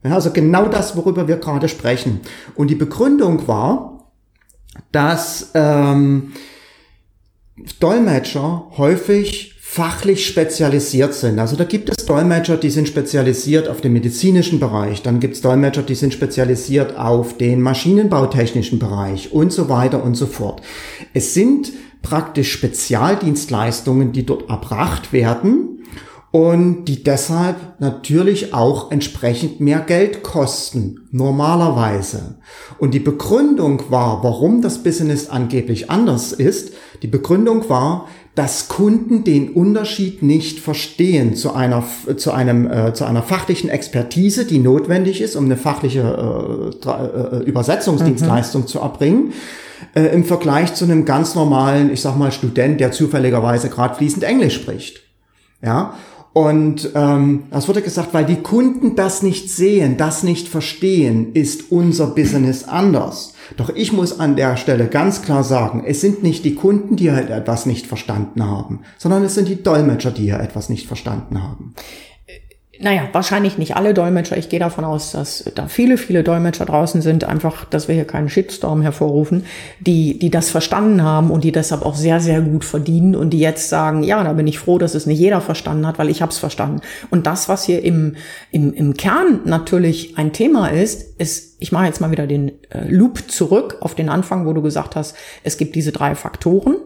Ja, 0.04 0.14
also 0.14 0.30
genau 0.30 0.66
das, 0.66 0.96
worüber 0.96 1.28
wir 1.28 1.36
gerade 1.36 1.68
sprechen. 1.68 2.20
Und 2.54 2.70
die 2.70 2.76
Begründung 2.76 3.46
war, 3.48 3.97
dass 4.92 5.50
ähm, 5.54 6.32
Dolmetscher 7.80 8.70
häufig 8.76 9.54
fachlich 9.60 10.26
spezialisiert 10.26 11.12
sind. 11.12 11.38
Also 11.38 11.54
da 11.54 11.64
gibt 11.64 11.90
es 11.90 12.06
Dolmetscher, 12.06 12.56
die 12.56 12.70
sind 12.70 12.88
spezialisiert 12.88 13.68
auf 13.68 13.82
den 13.82 13.92
medizinischen 13.92 14.60
Bereich, 14.60 15.02
dann 15.02 15.20
gibt 15.20 15.34
es 15.34 15.42
Dolmetscher, 15.42 15.82
die 15.82 15.94
sind 15.94 16.14
spezialisiert 16.14 16.96
auf 16.96 17.36
den 17.36 17.60
maschinenbautechnischen 17.60 18.78
Bereich 18.78 19.30
und 19.32 19.52
so 19.52 19.68
weiter 19.68 20.02
und 20.02 20.14
so 20.14 20.26
fort. 20.26 20.62
Es 21.12 21.34
sind 21.34 21.72
praktisch 22.02 22.50
Spezialdienstleistungen, 22.52 24.12
die 24.12 24.24
dort 24.24 24.48
erbracht 24.48 25.12
werden 25.12 25.77
und 26.30 26.84
die 26.84 27.02
deshalb 27.02 27.56
natürlich 27.80 28.52
auch 28.52 28.90
entsprechend 28.90 29.60
mehr 29.60 29.80
Geld 29.80 30.22
kosten, 30.22 31.08
normalerweise. 31.10 32.36
Und 32.78 32.92
die 32.92 33.00
Begründung 33.00 33.90
war, 33.90 34.22
warum 34.22 34.60
das 34.60 34.82
Business 34.82 35.30
angeblich 35.30 35.90
anders 35.90 36.32
ist, 36.32 36.72
die 37.02 37.06
Begründung 37.06 37.68
war, 37.70 38.06
dass 38.34 38.68
Kunden 38.68 39.24
den 39.24 39.50
Unterschied 39.50 40.22
nicht 40.22 40.60
verstehen 40.60 41.34
zu 41.34 41.54
einer, 41.54 41.82
zu 42.16 42.30
einem, 42.30 42.70
äh, 42.70 42.92
zu 42.92 43.04
einer 43.04 43.22
fachlichen 43.22 43.68
Expertise, 43.68 44.44
die 44.44 44.60
notwendig 44.60 45.20
ist, 45.20 45.34
um 45.34 45.46
eine 45.46 45.56
fachliche 45.56 46.00
äh, 46.00 46.84
Tra- 46.84 47.40
äh, 47.40 47.44
Übersetzungsdienstleistung 47.44 48.68
zu 48.68 48.78
erbringen, 48.78 49.32
äh, 49.94 50.14
im 50.14 50.24
Vergleich 50.24 50.74
zu 50.74 50.84
einem 50.84 51.04
ganz 51.04 51.34
normalen, 51.34 51.92
ich 51.92 52.00
sag 52.00 52.16
mal, 52.16 52.30
Student, 52.30 52.80
der 52.80 52.92
zufälligerweise 52.92 53.70
gerade 53.70 53.96
fließend 53.96 54.22
Englisch 54.22 54.54
spricht. 54.54 55.00
Ja, 55.60 55.94
und 56.32 56.90
ähm, 56.94 57.44
das 57.50 57.66
wurde 57.68 57.82
gesagt, 57.82 58.14
weil 58.14 58.24
die 58.24 58.42
Kunden 58.42 58.94
das 58.94 59.22
nicht 59.22 59.50
sehen, 59.50 59.96
das 59.96 60.22
nicht 60.22 60.46
verstehen, 60.46 61.32
ist 61.32 61.72
unser 61.72 62.08
Business 62.08 62.64
anders. 62.64 63.34
Doch 63.56 63.70
ich 63.70 63.92
muss 63.92 64.20
an 64.20 64.36
der 64.36 64.56
Stelle 64.56 64.86
ganz 64.86 65.22
klar 65.22 65.42
sagen, 65.42 65.82
es 65.86 66.00
sind 66.00 66.22
nicht 66.22 66.44
die 66.44 66.54
Kunden, 66.54 66.96
die 66.96 67.10
halt 67.10 67.30
etwas 67.30 67.66
nicht 67.66 67.86
verstanden 67.86 68.44
haben, 68.44 68.80
sondern 68.98 69.24
es 69.24 69.34
sind 69.34 69.48
die 69.48 69.62
Dolmetscher, 69.62 70.10
die 70.10 70.24
hier 70.24 70.40
etwas 70.40 70.68
nicht 70.68 70.86
verstanden 70.86 71.42
haben. 71.42 71.74
Naja, 72.80 73.08
wahrscheinlich 73.12 73.58
nicht 73.58 73.76
alle 73.76 73.92
Dolmetscher. 73.92 74.36
Ich 74.36 74.48
gehe 74.48 74.60
davon 74.60 74.84
aus, 74.84 75.10
dass 75.10 75.44
da 75.54 75.66
viele, 75.66 75.98
viele 75.98 76.22
Dolmetscher 76.22 76.64
draußen 76.64 77.02
sind, 77.02 77.24
einfach, 77.24 77.64
dass 77.64 77.88
wir 77.88 77.96
hier 77.96 78.06
keinen 78.06 78.28
Shitstorm 78.28 78.82
hervorrufen, 78.82 79.44
die, 79.80 80.18
die 80.18 80.30
das 80.30 80.50
verstanden 80.50 81.02
haben 81.02 81.30
und 81.30 81.42
die 81.42 81.50
deshalb 81.50 81.84
auch 81.84 81.96
sehr, 81.96 82.20
sehr 82.20 82.40
gut 82.40 82.64
verdienen 82.64 83.16
und 83.16 83.30
die 83.30 83.40
jetzt 83.40 83.68
sagen, 83.68 84.04
ja, 84.04 84.22
da 84.22 84.32
bin 84.32 84.46
ich 84.46 84.60
froh, 84.60 84.78
dass 84.78 84.94
es 84.94 85.06
nicht 85.06 85.18
jeder 85.18 85.40
verstanden 85.40 85.86
hat, 85.86 85.98
weil 85.98 86.08
ich 86.08 86.22
habe 86.22 86.30
es 86.30 86.38
verstanden. 86.38 86.80
Und 87.10 87.26
das, 87.26 87.48
was 87.48 87.64
hier 87.64 87.82
im, 87.82 88.14
im, 88.52 88.72
im 88.72 88.94
Kern 88.94 89.40
natürlich 89.44 90.16
ein 90.16 90.32
Thema 90.32 90.68
ist, 90.68 91.18
ist, 91.18 91.47
ich 91.58 91.72
mache 91.72 91.86
jetzt 91.86 92.00
mal 92.00 92.10
wieder 92.10 92.26
den 92.26 92.52
äh, 92.70 92.88
Loop 92.88 93.30
zurück 93.30 93.78
auf 93.80 93.94
den 93.94 94.08
Anfang, 94.08 94.46
wo 94.46 94.52
du 94.52 94.62
gesagt 94.62 94.96
hast, 94.96 95.16
es 95.42 95.56
gibt 95.56 95.74
diese 95.74 95.92
drei 95.92 96.14
Faktoren 96.14 96.76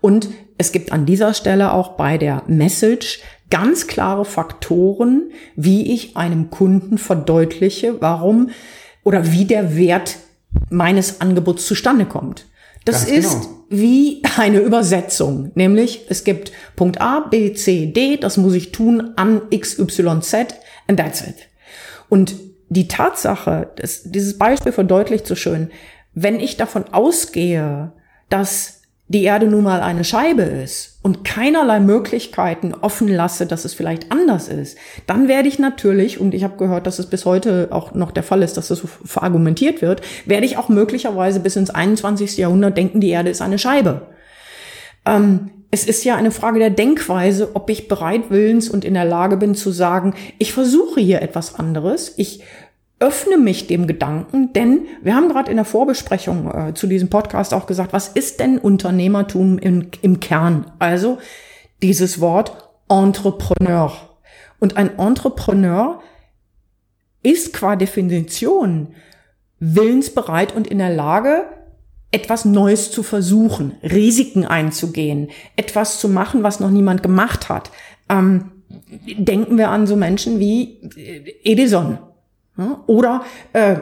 und 0.00 0.28
es 0.58 0.72
gibt 0.72 0.92
an 0.92 1.06
dieser 1.06 1.34
Stelle 1.34 1.72
auch 1.72 1.96
bei 1.96 2.18
der 2.18 2.42
Message 2.46 3.20
ganz 3.50 3.86
klare 3.86 4.24
Faktoren, 4.24 5.30
wie 5.54 5.92
ich 5.92 6.16
einem 6.16 6.50
Kunden 6.50 6.96
verdeutliche, 6.96 8.00
warum 8.00 8.50
oder 9.04 9.32
wie 9.32 9.44
der 9.44 9.76
Wert 9.76 10.16
meines 10.70 11.20
Angebots 11.20 11.66
zustande 11.66 12.06
kommt. 12.06 12.46
Das 12.84 13.06
Ganz 13.06 13.18
ist 13.18 13.40
genau. 13.42 13.64
wie 13.68 14.22
eine 14.38 14.60
Übersetzung, 14.60 15.50
nämlich 15.54 16.06
es 16.08 16.24
gibt 16.24 16.52
Punkt 16.74 17.00
A, 17.00 17.20
B, 17.20 17.52
C, 17.52 17.86
D, 17.86 18.16
das 18.16 18.38
muss 18.38 18.54
ich 18.54 18.72
tun 18.72 19.12
an 19.16 19.42
X, 19.50 19.78
Y, 19.78 20.22
Z 20.22 20.54
and 20.88 20.98
that's 20.98 21.20
it. 21.20 21.36
Und 22.08 22.34
die 22.72 22.88
Tatsache, 22.88 23.70
das, 23.76 24.02
dieses 24.04 24.38
Beispiel 24.38 24.72
verdeutlicht 24.72 25.26
so 25.26 25.34
schön, 25.34 25.70
wenn 26.14 26.40
ich 26.40 26.56
davon 26.56 26.84
ausgehe, 26.92 27.92
dass 28.28 28.82
die 29.08 29.24
Erde 29.24 29.46
nun 29.46 29.64
mal 29.64 29.82
eine 29.82 30.04
Scheibe 30.04 30.42
ist 30.42 30.98
und 31.02 31.22
keinerlei 31.22 31.80
Möglichkeiten 31.80 32.72
offen 32.72 33.08
lasse, 33.08 33.46
dass 33.46 33.66
es 33.66 33.74
vielleicht 33.74 34.10
anders 34.10 34.48
ist, 34.48 34.78
dann 35.06 35.28
werde 35.28 35.48
ich 35.48 35.58
natürlich, 35.58 36.18
und 36.18 36.32
ich 36.32 36.44
habe 36.44 36.56
gehört, 36.56 36.86
dass 36.86 36.98
es 36.98 37.06
bis 37.06 37.26
heute 37.26 37.68
auch 37.70 37.94
noch 37.94 38.10
der 38.10 38.22
Fall 38.22 38.42
ist, 38.42 38.56
dass 38.56 38.68
das 38.68 38.78
so 38.78 38.88
verargumentiert 39.04 39.82
wird, 39.82 40.00
werde 40.24 40.46
ich 40.46 40.56
auch 40.56 40.70
möglicherweise 40.70 41.40
bis 41.40 41.56
ins 41.56 41.70
21. 41.70 42.38
Jahrhundert 42.38 42.76
denken, 42.76 43.00
die 43.00 43.10
Erde 43.10 43.28
ist 43.28 43.42
eine 43.42 43.58
Scheibe. 43.58 44.06
Ähm, 45.04 45.50
es 45.74 45.86
ist 45.86 46.04
ja 46.04 46.16
eine 46.16 46.30
Frage 46.30 46.58
der 46.58 46.70
Denkweise, 46.70 47.50
ob 47.54 47.70
ich 47.70 47.88
bereit 47.88 48.24
willens 48.28 48.68
und 48.68 48.84
in 48.84 48.92
der 48.92 49.06
Lage 49.06 49.38
bin 49.38 49.54
zu 49.54 49.70
sagen, 49.72 50.14
ich 50.38 50.52
versuche 50.52 51.00
hier 51.00 51.22
etwas 51.22 51.54
anderes, 51.54 52.12
ich 52.18 52.42
öffne 53.02 53.36
mich 53.36 53.66
dem 53.66 53.88
Gedanken, 53.88 54.52
denn 54.52 54.86
wir 55.02 55.16
haben 55.16 55.28
gerade 55.28 55.50
in 55.50 55.56
der 55.56 55.64
Vorbesprechung 55.64 56.50
äh, 56.50 56.74
zu 56.74 56.86
diesem 56.86 57.10
Podcast 57.10 57.52
auch 57.52 57.66
gesagt, 57.66 57.92
was 57.92 58.06
ist 58.06 58.38
denn 58.38 58.58
Unternehmertum 58.58 59.58
im, 59.58 59.88
im 60.02 60.20
Kern? 60.20 60.70
Also 60.78 61.18
dieses 61.82 62.20
Wort 62.20 62.70
Entrepreneur. 62.88 63.92
Und 64.60 64.76
ein 64.76 64.98
Entrepreneur 65.00 66.00
ist 67.24 67.52
qua 67.52 67.74
Definition 67.74 68.94
willensbereit 69.58 70.54
und 70.54 70.68
in 70.68 70.78
der 70.78 70.90
Lage, 70.90 71.44
etwas 72.12 72.44
Neues 72.44 72.92
zu 72.92 73.02
versuchen, 73.02 73.72
Risiken 73.82 74.44
einzugehen, 74.44 75.30
etwas 75.56 75.98
zu 75.98 76.08
machen, 76.08 76.44
was 76.44 76.60
noch 76.60 76.70
niemand 76.70 77.02
gemacht 77.02 77.48
hat. 77.48 77.72
Ähm, 78.08 78.52
denken 79.16 79.58
wir 79.58 79.70
an 79.70 79.88
so 79.88 79.96
Menschen 79.96 80.38
wie 80.38 80.82
äh, 80.96 81.34
Edison? 81.42 81.98
Oder 82.86 83.22
äh, 83.52 83.76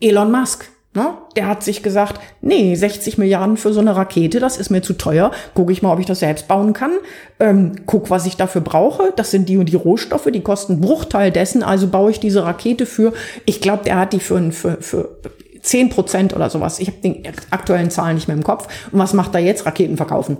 Elon 0.00 0.30
Musk. 0.30 0.70
Ne? 0.92 1.14
Der 1.36 1.46
hat 1.46 1.62
sich 1.62 1.84
gesagt, 1.84 2.20
nee, 2.40 2.74
60 2.74 3.16
Milliarden 3.16 3.56
für 3.56 3.72
so 3.72 3.78
eine 3.78 3.94
Rakete, 3.94 4.40
das 4.40 4.56
ist 4.56 4.70
mir 4.70 4.82
zu 4.82 4.94
teuer. 4.94 5.30
Gucke 5.54 5.72
ich 5.72 5.82
mal, 5.82 5.92
ob 5.92 6.00
ich 6.00 6.06
das 6.06 6.18
selbst 6.18 6.48
bauen 6.48 6.72
kann. 6.72 6.90
Ähm, 7.38 7.72
guck, 7.86 8.10
was 8.10 8.26
ich 8.26 8.36
dafür 8.36 8.60
brauche. 8.60 9.12
Das 9.14 9.30
sind 9.30 9.48
die 9.48 9.56
und 9.56 9.68
die 9.68 9.76
Rohstoffe, 9.76 10.28
die 10.32 10.40
kosten 10.40 10.80
Bruchteil 10.80 11.30
dessen. 11.30 11.62
Also 11.62 11.86
baue 11.86 12.10
ich 12.10 12.18
diese 12.18 12.44
Rakete 12.44 12.86
für, 12.86 13.12
ich 13.46 13.60
glaube, 13.60 13.84
der 13.84 13.98
hat 13.98 14.12
die 14.12 14.18
für, 14.18 14.50
für, 14.50 14.78
für 14.82 15.16
10 15.62 15.90
Prozent 15.90 16.34
oder 16.34 16.50
sowas. 16.50 16.80
Ich 16.80 16.88
habe 16.88 16.98
den 16.98 17.22
aktuellen 17.50 17.90
Zahlen 17.90 18.16
nicht 18.16 18.26
mehr 18.26 18.36
im 18.36 18.42
Kopf. 18.42 18.66
Und 18.90 18.98
was 18.98 19.12
macht 19.12 19.32
er 19.34 19.40
jetzt? 19.40 19.66
Raketen 19.66 19.96
verkaufen. 19.96 20.38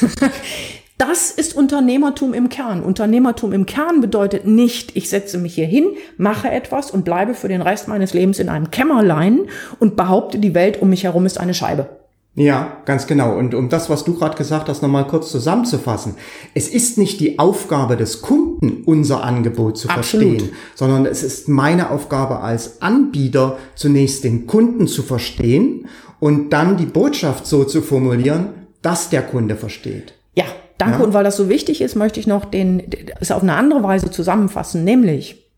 Das 1.08 1.32
ist 1.32 1.56
Unternehmertum 1.56 2.32
im 2.32 2.48
Kern. 2.48 2.80
Unternehmertum 2.80 3.52
im 3.52 3.66
Kern 3.66 4.00
bedeutet 4.00 4.46
nicht, 4.46 4.94
ich 4.94 5.10
setze 5.10 5.36
mich 5.36 5.56
hier 5.56 5.66
hin, 5.66 5.86
mache 6.16 6.48
etwas 6.48 6.92
und 6.92 7.04
bleibe 7.04 7.34
für 7.34 7.48
den 7.48 7.60
Rest 7.60 7.88
meines 7.88 8.14
Lebens 8.14 8.38
in 8.38 8.48
einem 8.48 8.70
Kämmerlein 8.70 9.40
und 9.80 9.96
behaupte, 9.96 10.38
die 10.38 10.54
Welt 10.54 10.80
um 10.80 10.90
mich 10.90 11.02
herum 11.02 11.26
ist 11.26 11.40
eine 11.40 11.54
Scheibe. 11.54 11.88
Ja, 12.36 12.76
ganz 12.84 13.08
genau. 13.08 13.36
Und 13.36 13.52
um 13.52 13.68
das, 13.68 13.90
was 13.90 14.04
du 14.04 14.14
gerade 14.14 14.36
gesagt 14.36 14.68
hast, 14.68 14.80
nochmal 14.80 15.08
kurz 15.08 15.32
zusammenzufassen. 15.32 16.14
Es 16.54 16.68
ist 16.68 16.98
nicht 16.98 17.18
die 17.18 17.40
Aufgabe 17.40 17.96
des 17.96 18.22
Kunden, 18.22 18.84
unser 18.86 19.24
Angebot 19.24 19.78
zu 19.78 19.88
Absolut. 19.88 20.28
verstehen, 20.38 20.52
sondern 20.76 21.06
es 21.06 21.24
ist 21.24 21.48
meine 21.48 21.90
Aufgabe 21.90 22.38
als 22.38 22.80
Anbieter, 22.80 23.58
zunächst 23.74 24.22
den 24.22 24.46
Kunden 24.46 24.86
zu 24.86 25.02
verstehen 25.02 25.88
und 26.20 26.50
dann 26.50 26.76
die 26.76 26.86
Botschaft 26.86 27.48
so 27.48 27.64
zu 27.64 27.82
formulieren, 27.82 28.50
dass 28.82 29.10
der 29.10 29.22
Kunde 29.22 29.56
versteht. 29.56 30.14
Ja, 30.36 30.44
danke. 30.84 30.98
Ja. 30.98 31.04
Und 31.04 31.14
weil 31.14 31.24
das 31.24 31.36
so 31.36 31.48
wichtig 31.48 31.80
ist, 31.80 31.94
möchte 31.94 32.20
ich 32.20 32.26
noch 32.26 32.44
den, 32.44 32.82
es 33.20 33.30
auf 33.30 33.42
eine 33.42 33.54
andere 33.54 33.82
Weise 33.82 34.10
zusammenfassen, 34.10 34.84
nämlich 34.84 35.50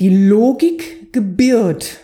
die 0.00 0.28
Logik 0.28 1.12
gebiert, 1.12 1.98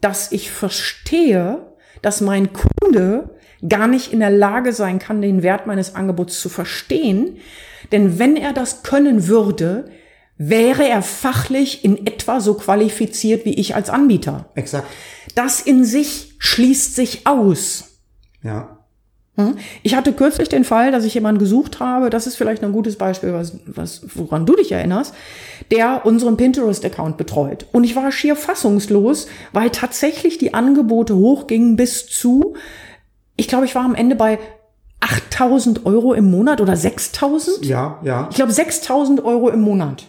dass 0.00 0.32
ich 0.32 0.50
verstehe, 0.50 1.66
dass 2.02 2.20
mein 2.20 2.50
Kunde 2.52 3.30
gar 3.66 3.88
nicht 3.88 4.12
in 4.12 4.20
der 4.20 4.30
Lage 4.30 4.72
sein 4.72 4.98
kann, 4.98 5.22
den 5.22 5.42
Wert 5.42 5.66
meines 5.66 5.94
Angebots 5.94 6.40
zu 6.40 6.48
verstehen. 6.48 7.38
Denn 7.90 8.18
wenn 8.18 8.36
er 8.36 8.52
das 8.52 8.82
können 8.82 9.26
würde, 9.26 9.90
wäre 10.36 10.86
er 10.88 11.02
fachlich 11.02 11.84
in 11.84 12.06
etwa 12.06 12.40
so 12.40 12.54
qualifiziert 12.54 13.44
wie 13.44 13.54
ich 13.54 13.74
als 13.74 13.90
Anbieter. 13.90 14.50
Exakt. 14.54 14.86
Das 15.34 15.60
in 15.60 15.84
sich 15.84 16.34
schließt 16.38 16.94
sich 16.94 17.26
aus. 17.26 18.00
Ja. 18.42 18.77
Hm? 19.38 19.56
Ich 19.84 19.94
hatte 19.94 20.12
kürzlich 20.12 20.48
den 20.48 20.64
Fall, 20.64 20.90
dass 20.90 21.04
ich 21.04 21.14
jemanden 21.14 21.38
gesucht 21.38 21.78
habe, 21.78 22.10
das 22.10 22.26
ist 22.26 22.34
vielleicht 22.34 22.64
ein 22.64 22.72
gutes 22.72 22.96
Beispiel, 22.96 23.32
was, 23.32 23.56
was, 23.66 24.02
woran 24.16 24.46
du 24.46 24.56
dich 24.56 24.72
erinnerst, 24.72 25.14
der 25.70 26.04
unseren 26.04 26.36
Pinterest-Account 26.36 27.16
betreut. 27.16 27.66
Und 27.70 27.84
ich 27.84 27.94
war 27.94 28.10
schier 28.10 28.34
fassungslos, 28.34 29.28
weil 29.52 29.70
tatsächlich 29.70 30.38
die 30.38 30.54
Angebote 30.54 31.14
hochgingen 31.14 31.76
bis 31.76 32.08
zu, 32.08 32.54
ich 33.36 33.46
glaube, 33.46 33.66
ich 33.66 33.76
war 33.76 33.84
am 33.84 33.94
Ende 33.94 34.16
bei 34.16 34.40
8000 34.98 35.86
Euro 35.86 36.14
im 36.14 36.28
Monat 36.28 36.60
oder 36.60 36.76
6000? 36.76 37.64
Ja, 37.64 38.00
ja. 38.02 38.26
Ich 38.30 38.36
glaube 38.36 38.50
6000 38.50 39.24
Euro 39.24 39.50
im 39.50 39.60
Monat. 39.60 40.08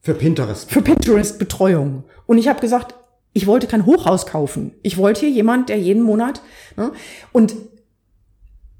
Für 0.00 0.14
Pinterest. 0.14 0.70
Für 0.70 0.80
Pinterest-Betreuung. 0.80 2.04
Und 2.24 2.38
ich 2.38 2.48
habe 2.48 2.60
gesagt, 2.60 2.94
ich 3.34 3.46
wollte 3.46 3.66
kein 3.66 3.84
Hochhaus 3.84 4.24
kaufen. 4.24 4.72
Ich 4.82 4.96
wollte 4.96 5.20
hier 5.20 5.30
jemand, 5.30 5.68
der 5.68 5.78
jeden 5.78 6.02
Monat. 6.02 6.40
Ne? 6.76 6.92
Und 7.32 7.54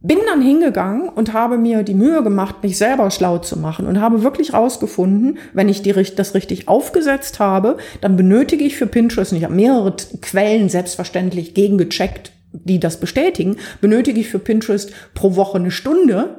bin 0.02 0.19
dann 0.26 0.40
hingegangen 0.40 1.11
und 1.11 1.35
habe 1.35 1.59
mir 1.59 1.83
die 1.83 1.95
Mühe 1.95 2.23
gemacht, 2.23 2.57
mich 2.62 2.78
selber 2.78 3.11
schlau 3.11 3.38
zu 3.38 3.59
machen 3.59 3.87
und 3.87 4.00
habe 4.00 4.23
wirklich 4.23 4.54
rausgefunden, 4.54 5.38
wenn 5.52 5.69
ich 5.69 5.83
die, 5.83 5.92
das 5.92 6.35
richtig 6.35 6.69
aufgesetzt 6.69 7.38
habe, 7.38 7.76
dann 8.00 8.16
benötige 8.16 8.64
ich 8.64 8.76
für 8.76 8.87
Pinterest, 8.87 9.33
und 9.33 9.38
ich 9.38 9.45
habe 9.45 9.54
mehrere 9.54 9.95
Quellen 10.23 10.71
selbstverständlich 10.71 11.52
gegengecheckt, 11.52 12.33
die 12.52 12.80
das 12.80 12.99
bestätigen, 12.99 13.57
benötige 13.80 14.21
ich 14.21 14.30
für 14.30 14.38
Pinterest 14.38 14.90
pro 15.14 15.37
Woche 15.37 15.59
eine 15.59 15.71
Stunde, 15.71 16.38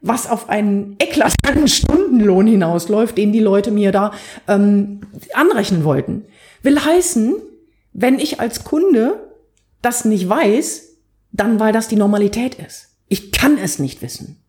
was 0.00 0.28
auf 0.28 0.48
einen 0.48 0.96
eklatanten 0.98 1.68
Stundenlohn 1.68 2.46
hinausläuft, 2.46 3.16
den 3.16 3.32
die 3.32 3.40
Leute 3.40 3.70
mir 3.70 3.92
da 3.92 4.12
ähm, 4.48 5.00
anrechnen 5.32 5.84
wollten. 5.84 6.24
Will 6.62 6.78
heißen, 6.78 7.36
wenn 7.92 8.18
ich 8.18 8.40
als 8.40 8.64
Kunde 8.64 9.30
das 9.80 10.04
nicht 10.04 10.28
weiß, 10.28 10.93
dann 11.34 11.60
weil 11.60 11.72
das 11.72 11.88
die 11.88 11.96
Normalität 11.96 12.54
ist. 12.54 12.88
Ich 13.08 13.32
kann 13.32 13.58
es 13.58 13.78
nicht 13.78 14.00
wissen. 14.00 14.40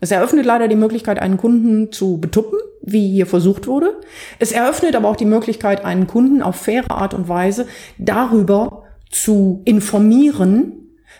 Es 0.00 0.10
eröffnet 0.10 0.46
leider 0.46 0.66
die 0.66 0.76
Möglichkeit, 0.76 1.20
einen 1.20 1.36
Kunden 1.36 1.92
zu 1.92 2.18
betuppen, 2.18 2.58
wie 2.80 3.12
hier 3.12 3.26
versucht 3.26 3.66
wurde. 3.66 4.00
Es 4.38 4.50
eröffnet 4.50 4.96
aber 4.96 5.08
auch 5.08 5.16
die 5.16 5.26
Möglichkeit, 5.26 5.84
einen 5.84 6.06
Kunden 6.06 6.42
auf 6.42 6.56
faire 6.56 6.90
Art 6.90 7.12
und 7.12 7.28
Weise 7.28 7.66
darüber 7.98 8.84
zu 9.10 9.60
informieren, 9.66 10.72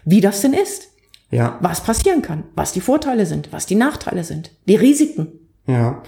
wie 0.05 0.23
das 0.23 0.41
denn 0.41 0.55
ist. 0.55 0.89
Ja. 1.31 1.59
Was 1.61 1.83
passieren 1.83 2.23
kann, 2.23 2.45
was 2.57 2.73
die 2.73 2.81
Vorteile 2.81 3.27
sind, 3.27 3.53
was 3.53 3.67
die 3.67 3.75
Nachteile 3.75 4.25
sind, 4.25 4.51
die 4.67 4.77
Risiken. 4.77 5.29
Ja. 5.67 6.03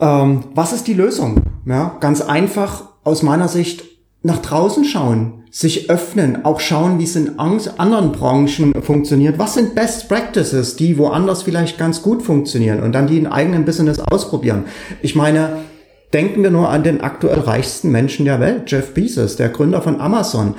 Ähm, 0.00 0.44
was 0.54 0.72
ist 0.72 0.86
die 0.86 0.94
Lösung? 0.94 1.42
Ja, 1.66 1.98
ganz 2.00 2.22
einfach 2.22 2.88
aus 3.04 3.22
meiner 3.22 3.48
Sicht 3.48 3.84
nach 4.22 4.38
draußen 4.38 4.84
schauen, 4.84 5.39
sich 5.50 5.90
öffnen, 5.90 6.44
auch 6.44 6.60
schauen, 6.60 6.98
wie 6.98 7.04
es 7.04 7.16
in 7.16 7.38
anderen 7.38 8.12
Branchen 8.12 8.72
funktioniert. 8.80 9.38
Was 9.38 9.54
sind 9.54 9.74
Best 9.74 10.08
Practices, 10.08 10.76
die 10.76 10.96
woanders 10.96 11.42
vielleicht 11.42 11.76
ganz 11.76 12.02
gut 12.02 12.22
funktionieren 12.22 12.80
und 12.80 12.92
dann 12.92 13.08
die 13.08 13.18
in 13.18 13.26
eigenen 13.26 13.64
Business 13.64 13.98
ausprobieren. 13.98 14.64
Ich 15.02 15.16
meine, 15.16 15.58
denken 16.12 16.42
wir 16.42 16.50
nur 16.50 16.68
an 16.68 16.84
den 16.84 17.00
aktuell 17.00 17.40
reichsten 17.40 17.90
Menschen 17.90 18.24
der 18.24 18.38
Welt, 18.38 18.70
Jeff 18.70 18.94
Bezos, 18.94 19.36
der 19.36 19.48
Gründer 19.48 19.82
von 19.82 20.00
Amazon. 20.00 20.54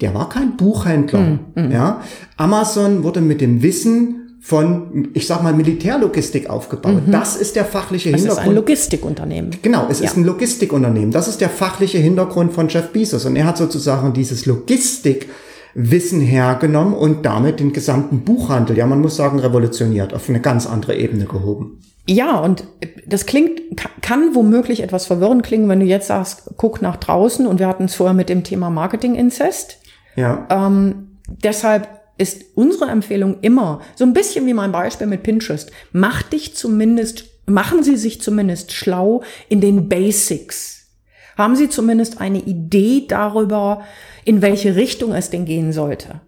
Der 0.00 0.14
war 0.14 0.28
kein 0.28 0.56
Buchhändler. 0.56 1.18
Mm, 1.18 1.40
mm. 1.56 1.70
Ja, 1.72 2.02
Amazon 2.36 3.02
wurde 3.02 3.20
mit 3.20 3.40
dem 3.40 3.62
Wissen 3.62 4.27
von, 4.48 5.08
ich 5.12 5.26
sag 5.26 5.42
mal, 5.42 5.52
Militärlogistik 5.52 6.48
aufgebaut. 6.48 7.06
Mhm. 7.06 7.12
Das 7.12 7.36
ist 7.36 7.54
der 7.54 7.66
fachliche 7.66 8.08
Hintergrund. 8.08 8.32
Es 8.32 8.44
ist 8.44 8.48
ein 8.48 8.54
Logistikunternehmen. 8.54 9.50
Genau, 9.60 9.88
es 9.90 10.00
ja. 10.00 10.06
ist 10.06 10.16
ein 10.16 10.24
Logistikunternehmen. 10.24 11.10
Das 11.10 11.28
ist 11.28 11.42
der 11.42 11.50
fachliche 11.50 11.98
Hintergrund 11.98 12.54
von 12.54 12.68
Jeff 12.68 12.88
Bezos. 12.88 13.26
Und 13.26 13.36
er 13.36 13.44
hat 13.44 13.58
sozusagen 13.58 14.14
dieses 14.14 14.46
Logistikwissen 14.46 16.22
hergenommen 16.22 16.94
und 16.94 17.26
damit 17.26 17.60
den 17.60 17.74
gesamten 17.74 18.20
Buchhandel, 18.20 18.78
ja, 18.78 18.86
man 18.86 19.02
muss 19.02 19.16
sagen, 19.16 19.38
revolutioniert, 19.38 20.14
auf 20.14 20.30
eine 20.30 20.40
ganz 20.40 20.66
andere 20.66 20.96
Ebene 20.96 21.26
gehoben. 21.26 21.82
Ja, 22.08 22.38
und 22.38 22.64
das 23.06 23.26
klingt, 23.26 23.60
kann 24.00 24.34
womöglich 24.34 24.82
etwas 24.82 25.04
verwirrend 25.04 25.42
klingen, 25.42 25.68
wenn 25.68 25.80
du 25.80 25.84
jetzt 25.84 26.06
sagst, 26.06 26.54
guck 26.56 26.80
nach 26.80 26.96
draußen 26.96 27.46
und 27.46 27.58
wir 27.58 27.68
hatten 27.68 27.84
es 27.84 27.96
vorher 27.96 28.14
mit 28.14 28.30
dem 28.30 28.44
Thema 28.44 28.70
Marketing-Incest. 28.70 29.76
Ja. 30.16 30.46
Ähm, 30.48 31.18
deshalb 31.26 31.97
ist 32.18 32.44
unsere 32.56 32.90
Empfehlung 32.90 33.38
immer, 33.40 33.80
so 33.94 34.04
ein 34.04 34.12
bisschen 34.12 34.46
wie 34.46 34.54
mein 34.54 34.72
Beispiel 34.72 35.06
mit 35.06 35.22
Pinterest, 35.22 35.70
mach 35.92 36.22
dich 36.22 36.54
zumindest, 36.54 37.24
machen 37.46 37.82
Sie 37.82 37.96
sich 37.96 38.20
zumindest 38.20 38.72
schlau 38.72 39.22
in 39.48 39.60
den 39.60 39.88
Basics. 39.88 40.88
Haben 41.36 41.54
Sie 41.54 41.68
zumindest 41.68 42.20
eine 42.20 42.40
Idee 42.40 43.06
darüber, 43.08 43.84
in 44.24 44.42
welche 44.42 44.74
Richtung 44.74 45.14
es 45.14 45.30
denn 45.30 45.44
gehen 45.44 45.72
sollte. 45.72 46.20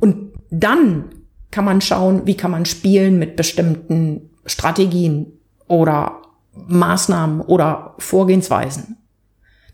Und 0.00 0.32
dann 0.50 1.04
kann 1.52 1.64
man 1.64 1.80
schauen, 1.80 2.22
wie 2.26 2.36
kann 2.36 2.50
man 2.50 2.66
spielen 2.66 3.18
mit 3.18 3.36
bestimmten 3.36 4.30
Strategien 4.44 5.32
oder 5.68 6.22
Maßnahmen 6.54 7.40
oder 7.42 7.94
Vorgehensweisen. 7.98 8.96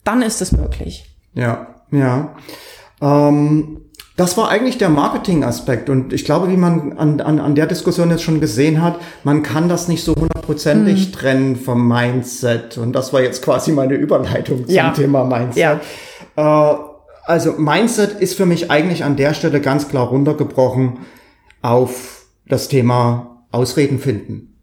Dann 0.05 0.21
ist 0.21 0.42
es 0.42 0.53
möglich. 0.53 1.16
Ja, 1.35 1.75
ja. 1.90 2.37
Ähm 3.01 3.88
das 4.18 4.37
war 4.37 4.48
eigentlich 4.48 4.78
der 4.78 4.88
Marketing-Aspekt. 4.88 5.88
Und 5.88 6.12
ich 6.12 6.24
glaube, 6.24 6.50
wie 6.50 6.57
man 6.57 6.98
an, 6.98 7.20
an, 7.20 7.38
an 7.38 7.54
der 7.54 7.66
Diskussion 7.66 8.11
jetzt 8.11 8.24
schon 8.24 8.40
gesehen 8.40 8.83
hat, 8.83 8.98
man 9.22 9.44
kann 9.44 9.68
das 9.68 9.87
nicht 9.87 10.02
so 10.02 10.12
hundertprozentig 10.16 11.07
hm. 11.07 11.12
trennen 11.12 11.57
vom 11.57 11.87
Mindset. 11.87 12.78
Und 12.78 12.94
das 12.94 13.12
war 13.12 13.22
jetzt 13.22 13.42
quasi 13.42 13.70
meine 13.70 13.94
Überleitung 13.94 14.66
zum 14.66 14.74
ja. 14.74 14.90
Thema 14.90 15.24
Mindset. 15.24 15.81
Ja. 16.37 16.72
Äh, 16.74 16.78
also 17.26 17.52
Mindset 17.52 18.20
ist 18.20 18.37
für 18.37 18.44
mich 18.44 18.72
eigentlich 18.72 19.04
an 19.04 19.14
der 19.14 19.35
Stelle 19.35 19.61
ganz 19.61 19.88
klar 19.88 20.09
runtergebrochen 20.09 20.98
auf 21.62 22.26
das 22.48 22.66
Thema 22.66 23.44
Ausreden 23.52 24.00
finden. 24.00 24.57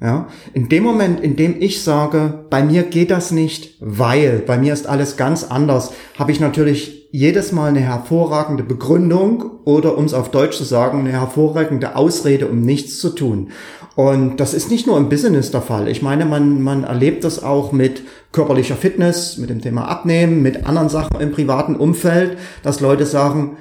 Ja, 0.00 0.28
in 0.52 0.68
dem 0.68 0.84
Moment, 0.84 1.20
in 1.20 1.36
dem 1.36 1.60
ich 1.60 1.82
sage, 1.82 2.44
bei 2.50 2.62
mir 2.62 2.84
geht 2.84 3.10
das 3.10 3.30
nicht, 3.30 3.76
weil 3.80 4.42
bei 4.46 4.58
mir 4.58 4.72
ist 4.72 4.86
alles 4.86 5.16
ganz 5.16 5.44
anders, 5.44 5.92
habe 6.18 6.32
ich 6.32 6.40
natürlich 6.40 7.01
jedes 7.12 7.52
Mal 7.52 7.68
eine 7.68 7.80
hervorragende 7.80 8.62
Begründung 8.62 9.44
oder 9.64 9.98
um 9.98 10.06
es 10.06 10.14
auf 10.14 10.30
Deutsch 10.30 10.56
zu 10.56 10.64
sagen, 10.64 11.00
eine 11.00 11.12
hervorragende 11.12 11.94
Ausrede, 11.94 12.46
um 12.48 12.62
nichts 12.62 12.98
zu 12.98 13.10
tun. 13.10 13.50
Und 13.94 14.38
das 14.38 14.54
ist 14.54 14.70
nicht 14.70 14.86
nur 14.86 14.96
im 14.96 15.10
Business 15.10 15.50
der 15.50 15.60
Fall. 15.60 15.88
Ich 15.88 16.00
meine, 16.00 16.24
man, 16.24 16.62
man 16.62 16.84
erlebt 16.84 17.24
das 17.24 17.42
auch 17.42 17.70
mit 17.70 18.02
körperlicher 18.32 18.76
Fitness, 18.76 19.36
mit 19.36 19.50
dem 19.50 19.60
Thema 19.60 19.88
Abnehmen, 19.88 20.42
mit 20.42 20.66
anderen 20.66 20.88
Sachen 20.88 21.20
im 21.20 21.32
privaten 21.32 21.76
Umfeld, 21.76 22.38
dass 22.62 22.80
Leute 22.80 23.04
sagen, 23.04 23.58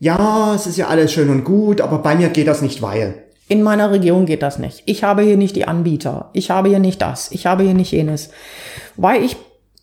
ja, 0.00 0.54
es 0.54 0.66
ist 0.66 0.78
ja 0.78 0.86
alles 0.86 1.12
schön 1.12 1.28
und 1.28 1.44
gut, 1.44 1.82
aber 1.82 1.98
bei 1.98 2.14
mir 2.14 2.30
geht 2.30 2.46
das 2.46 2.62
nicht, 2.62 2.80
weil. 2.80 3.22
In 3.48 3.62
meiner 3.62 3.90
Region 3.90 4.24
geht 4.24 4.42
das 4.42 4.58
nicht. 4.58 4.82
Ich 4.86 5.04
habe 5.04 5.22
hier 5.22 5.36
nicht 5.36 5.56
die 5.56 5.68
Anbieter. 5.68 6.30
Ich 6.32 6.50
habe 6.50 6.70
hier 6.70 6.78
nicht 6.78 7.02
das. 7.02 7.32
Ich 7.32 7.44
habe 7.44 7.64
hier 7.64 7.74
nicht 7.74 7.92
jenes. 7.92 8.30
Weil 8.96 9.24
ich 9.24 9.36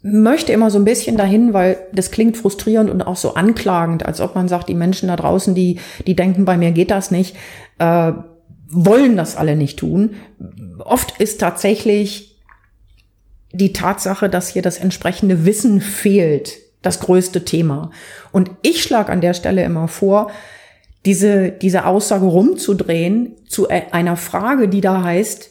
möchte 0.08 0.54
immer 0.54 0.70
so 0.70 0.78
ein 0.78 0.86
bisschen 0.86 1.18
dahin, 1.18 1.54
weil 1.54 1.80
das 1.92 2.12
klingt 2.12 2.38
frustrierend 2.38 2.92
und 2.92 3.02
auch 3.02 3.16
so 3.16 3.34
anklagend, 3.34 4.06
als 4.06 4.22
ob 4.22 4.36
man 4.36 4.48
sagt, 4.48 4.70
die 4.70 4.76
Menschen 4.76 5.08
da 5.08 5.16
draußen, 5.16 5.56
die, 5.56 5.80
die 6.06 6.16
denken, 6.16 6.46
bei 6.46 6.58
mir 6.58 6.72
geht 6.72 6.92
das 6.92 7.10
nicht, 7.10 7.36
äh, 7.80 8.12
wollen 8.70 9.18
das 9.18 9.36
alle 9.36 9.56
nicht 9.56 9.80
tun. 9.80 10.12
Oft 10.78 11.20
ist 11.20 11.40
tatsächlich 11.40 12.40
die 13.52 13.74
Tatsache, 13.74 14.30
dass 14.30 14.50
hier 14.50 14.62
das 14.62 14.78
entsprechende 14.78 15.44
Wissen 15.44 15.82
fehlt, 15.82 16.58
das 16.84 17.00
größte 17.00 17.44
Thema. 17.44 17.90
Und 18.32 18.52
ich 18.62 18.84
schlage 18.84 19.12
an 19.12 19.22
der 19.22 19.34
Stelle 19.34 19.64
immer 19.64 19.88
vor, 19.88 20.30
diese, 21.06 21.50
diese 21.50 21.86
Aussage 21.86 22.26
rumzudrehen 22.26 23.38
zu 23.48 23.68
e-, 23.70 23.92
einer 23.92 24.18
Frage, 24.18 24.68
die 24.68 24.82
da 24.82 25.04
heißt, 25.04 25.50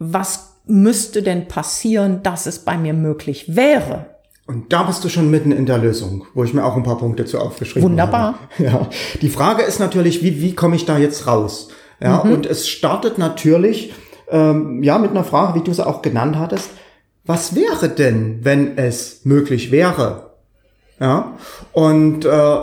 was 0.00 0.51
müsste 0.66 1.22
denn 1.22 1.48
passieren, 1.48 2.22
dass 2.22 2.46
es 2.46 2.60
bei 2.60 2.76
mir 2.76 2.94
möglich 2.94 3.56
wäre? 3.56 4.06
Und 4.46 4.72
da 4.72 4.82
bist 4.82 5.04
du 5.04 5.08
schon 5.08 5.30
mitten 5.30 5.52
in 5.52 5.66
der 5.66 5.78
Lösung, 5.78 6.26
wo 6.34 6.44
ich 6.44 6.52
mir 6.52 6.64
auch 6.64 6.76
ein 6.76 6.82
paar 6.82 6.98
Punkte 6.98 7.24
zu 7.24 7.38
aufgeschrieben 7.38 7.90
Wunderbar. 7.90 8.34
habe. 8.34 8.38
Wunderbar. 8.58 8.88
Ja. 8.92 9.18
Die 9.20 9.28
Frage 9.28 9.62
ist 9.62 9.78
natürlich, 9.78 10.22
wie, 10.22 10.40
wie 10.40 10.54
komme 10.54 10.76
ich 10.76 10.84
da 10.84 10.98
jetzt 10.98 11.26
raus? 11.26 11.68
Ja, 12.00 12.24
mhm. 12.24 12.32
und 12.32 12.46
es 12.46 12.68
startet 12.68 13.18
natürlich, 13.18 13.92
ähm, 14.28 14.82
ja, 14.82 14.98
mit 14.98 15.12
einer 15.12 15.24
Frage, 15.24 15.58
wie 15.58 15.64
du 15.64 15.72
sie 15.72 15.86
auch 15.86 16.02
genannt 16.02 16.36
hattest. 16.36 16.70
Was 17.24 17.54
wäre 17.54 17.88
denn, 17.88 18.40
wenn 18.42 18.76
es 18.76 19.24
möglich 19.24 19.70
wäre? 19.70 20.32
Ja, 20.98 21.38
und 21.72 22.24
äh, 22.24 22.56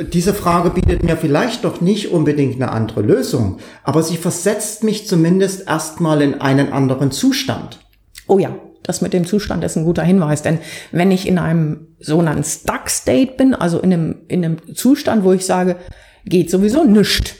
diese 0.00 0.34
Frage 0.34 0.70
bietet 0.70 1.02
mir 1.02 1.16
vielleicht 1.16 1.64
doch 1.64 1.80
nicht 1.80 2.10
unbedingt 2.10 2.56
eine 2.56 2.72
andere 2.72 3.02
Lösung, 3.02 3.58
aber 3.82 4.02
sie 4.02 4.16
versetzt 4.16 4.82
mich 4.82 5.06
zumindest 5.06 5.68
erstmal 5.68 6.22
in 6.22 6.40
einen 6.40 6.72
anderen 6.72 7.10
Zustand. 7.10 7.78
Oh 8.26 8.38
ja, 8.38 8.56
das 8.82 9.00
mit 9.00 9.12
dem 9.12 9.26
Zustand 9.26 9.62
ist 9.64 9.76
ein 9.76 9.84
guter 9.84 10.02
Hinweis, 10.02 10.42
denn 10.42 10.58
wenn 10.92 11.10
ich 11.10 11.28
in 11.28 11.38
einem 11.38 11.88
sogenannten 12.00 12.44
Stuck 12.44 12.90
State 12.90 13.34
bin, 13.36 13.54
also 13.54 13.78
in 13.78 13.92
einem, 13.92 14.16
in 14.28 14.44
einem 14.44 14.74
Zustand, 14.74 15.24
wo 15.24 15.32
ich 15.32 15.46
sage, 15.46 15.76
geht 16.24 16.50
sowieso 16.50 16.84
nichts. 16.84 17.34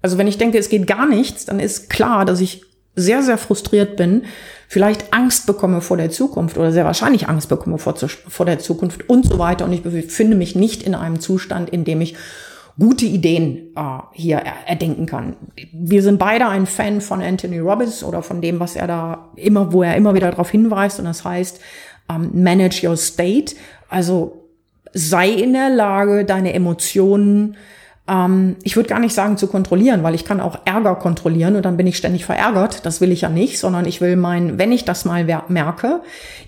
Also 0.00 0.16
wenn 0.16 0.28
ich 0.28 0.38
denke, 0.38 0.58
es 0.58 0.68
geht 0.68 0.86
gar 0.86 1.06
nichts, 1.06 1.44
dann 1.44 1.60
ist 1.60 1.90
klar, 1.90 2.24
dass 2.24 2.40
ich 2.40 2.62
sehr, 2.98 3.22
sehr 3.22 3.38
frustriert 3.38 3.96
bin, 3.96 4.24
vielleicht 4.68 5.12
Angst 5.12 5.46
bekomme 5.46 5.80
vor 5.80 5.96
der 5.96 6.10
Zukunft 6.10 6.58
oder 6.58 6.72
sehr 6.72 6.84
wahrscheinlich 6.84 7.28
Angst 7.28 7.48
bekomme 7.48 7.78
vor, 7.78 7.94
vor 7.96 8.46
der 8.46 8.58
Zukunft 8.58 9.08
und 9.08 9.26
so 9.26 9.38
weiter. 9.38 9.64
Und 9.64 9.72
ich 9.72 9.82
befinde 9.82 10.36
mich 10.36 10.54
nicht 10.54 10.82
in 10.82 10.94
einem 10.94 11.20
Zustand, 11.20 11.70
in 11.70 11.84
dem 11.84 12.00
ich 12.00 12.16
gute 12.78 13.06
Ideen 13.06 13.74
äh, 13.76 13.82
hier 14.12 14.42
erdenken 14.66 15.06
kann. 15.06 15.36
Wir 15.72 16.02
sind 16.02 16.18
beide 16.18 16.46
ein 16.46 16.66
Fan 16.66 17.00
von 17.00 17.20
Anthony 17.20 17.58
Robbins 17.58 18.04
oder 18.04 18.22
von 18.22 18.40
dem, 18.40 18.60
was 18.60 18.76
er 18.76 18.86
da 18.86 19.30
immer, 19.36 19.72
wo 19.72 19.82
er 19.82 19.96
immer 19.96 20.14
wieder 20.14 20.30
darauf 20.30 20.50
hinweist. 20.50 20.98
Und 20.98 21.06
das 21.06 21.24
heißt, 21.24 21.60
ähm, 22.08 22.30
manage 22.34 22.86
your 22.86 22.96
state. 22.96 23.56
Also 23.88 24.44
sei 24.92 25.30
in 25.30 25.54
der 25.54 25.70
Lage, 25.70 26.24
deine 26.24 26.54
Emotionen 26.54 27.56
ähm, 28.08 28.56
ich 28.62 28.76
würde 28.76 28.88
gar 28.88 29.00
nicht 29.00 29.14
sagen 29.14 29.36
zu 29.36 29.46
kontrollieren, 29.46 30.02
weil 30.02 30.14
ich 30.14 30.24
kann 30.24 30.40
auch 30.40 30.58
Ärger 30.64 30.94
kontrollieren 30.96 31.56
und 31.56 31.64
dann 31.64 31.76
bin 31.76 31.86
ich 31.86 31.96
ständig 31.96 32.24
verärgert. 32.24 32.86
Das 32.86 33.00
will 33.00 33.12
ich 33.12 33.20
ja 33.20 33.28
nicht, 33.28 33.58
sondern 33.58 33.84
ich 33.84 34.00
will 34.00 34.16
mein, 34.16 34.58
wenn 34.58 34.72
ich 34.72 34.84
das 34.84 35.04
mal 35.04 35.24
merke, 35.48 36.00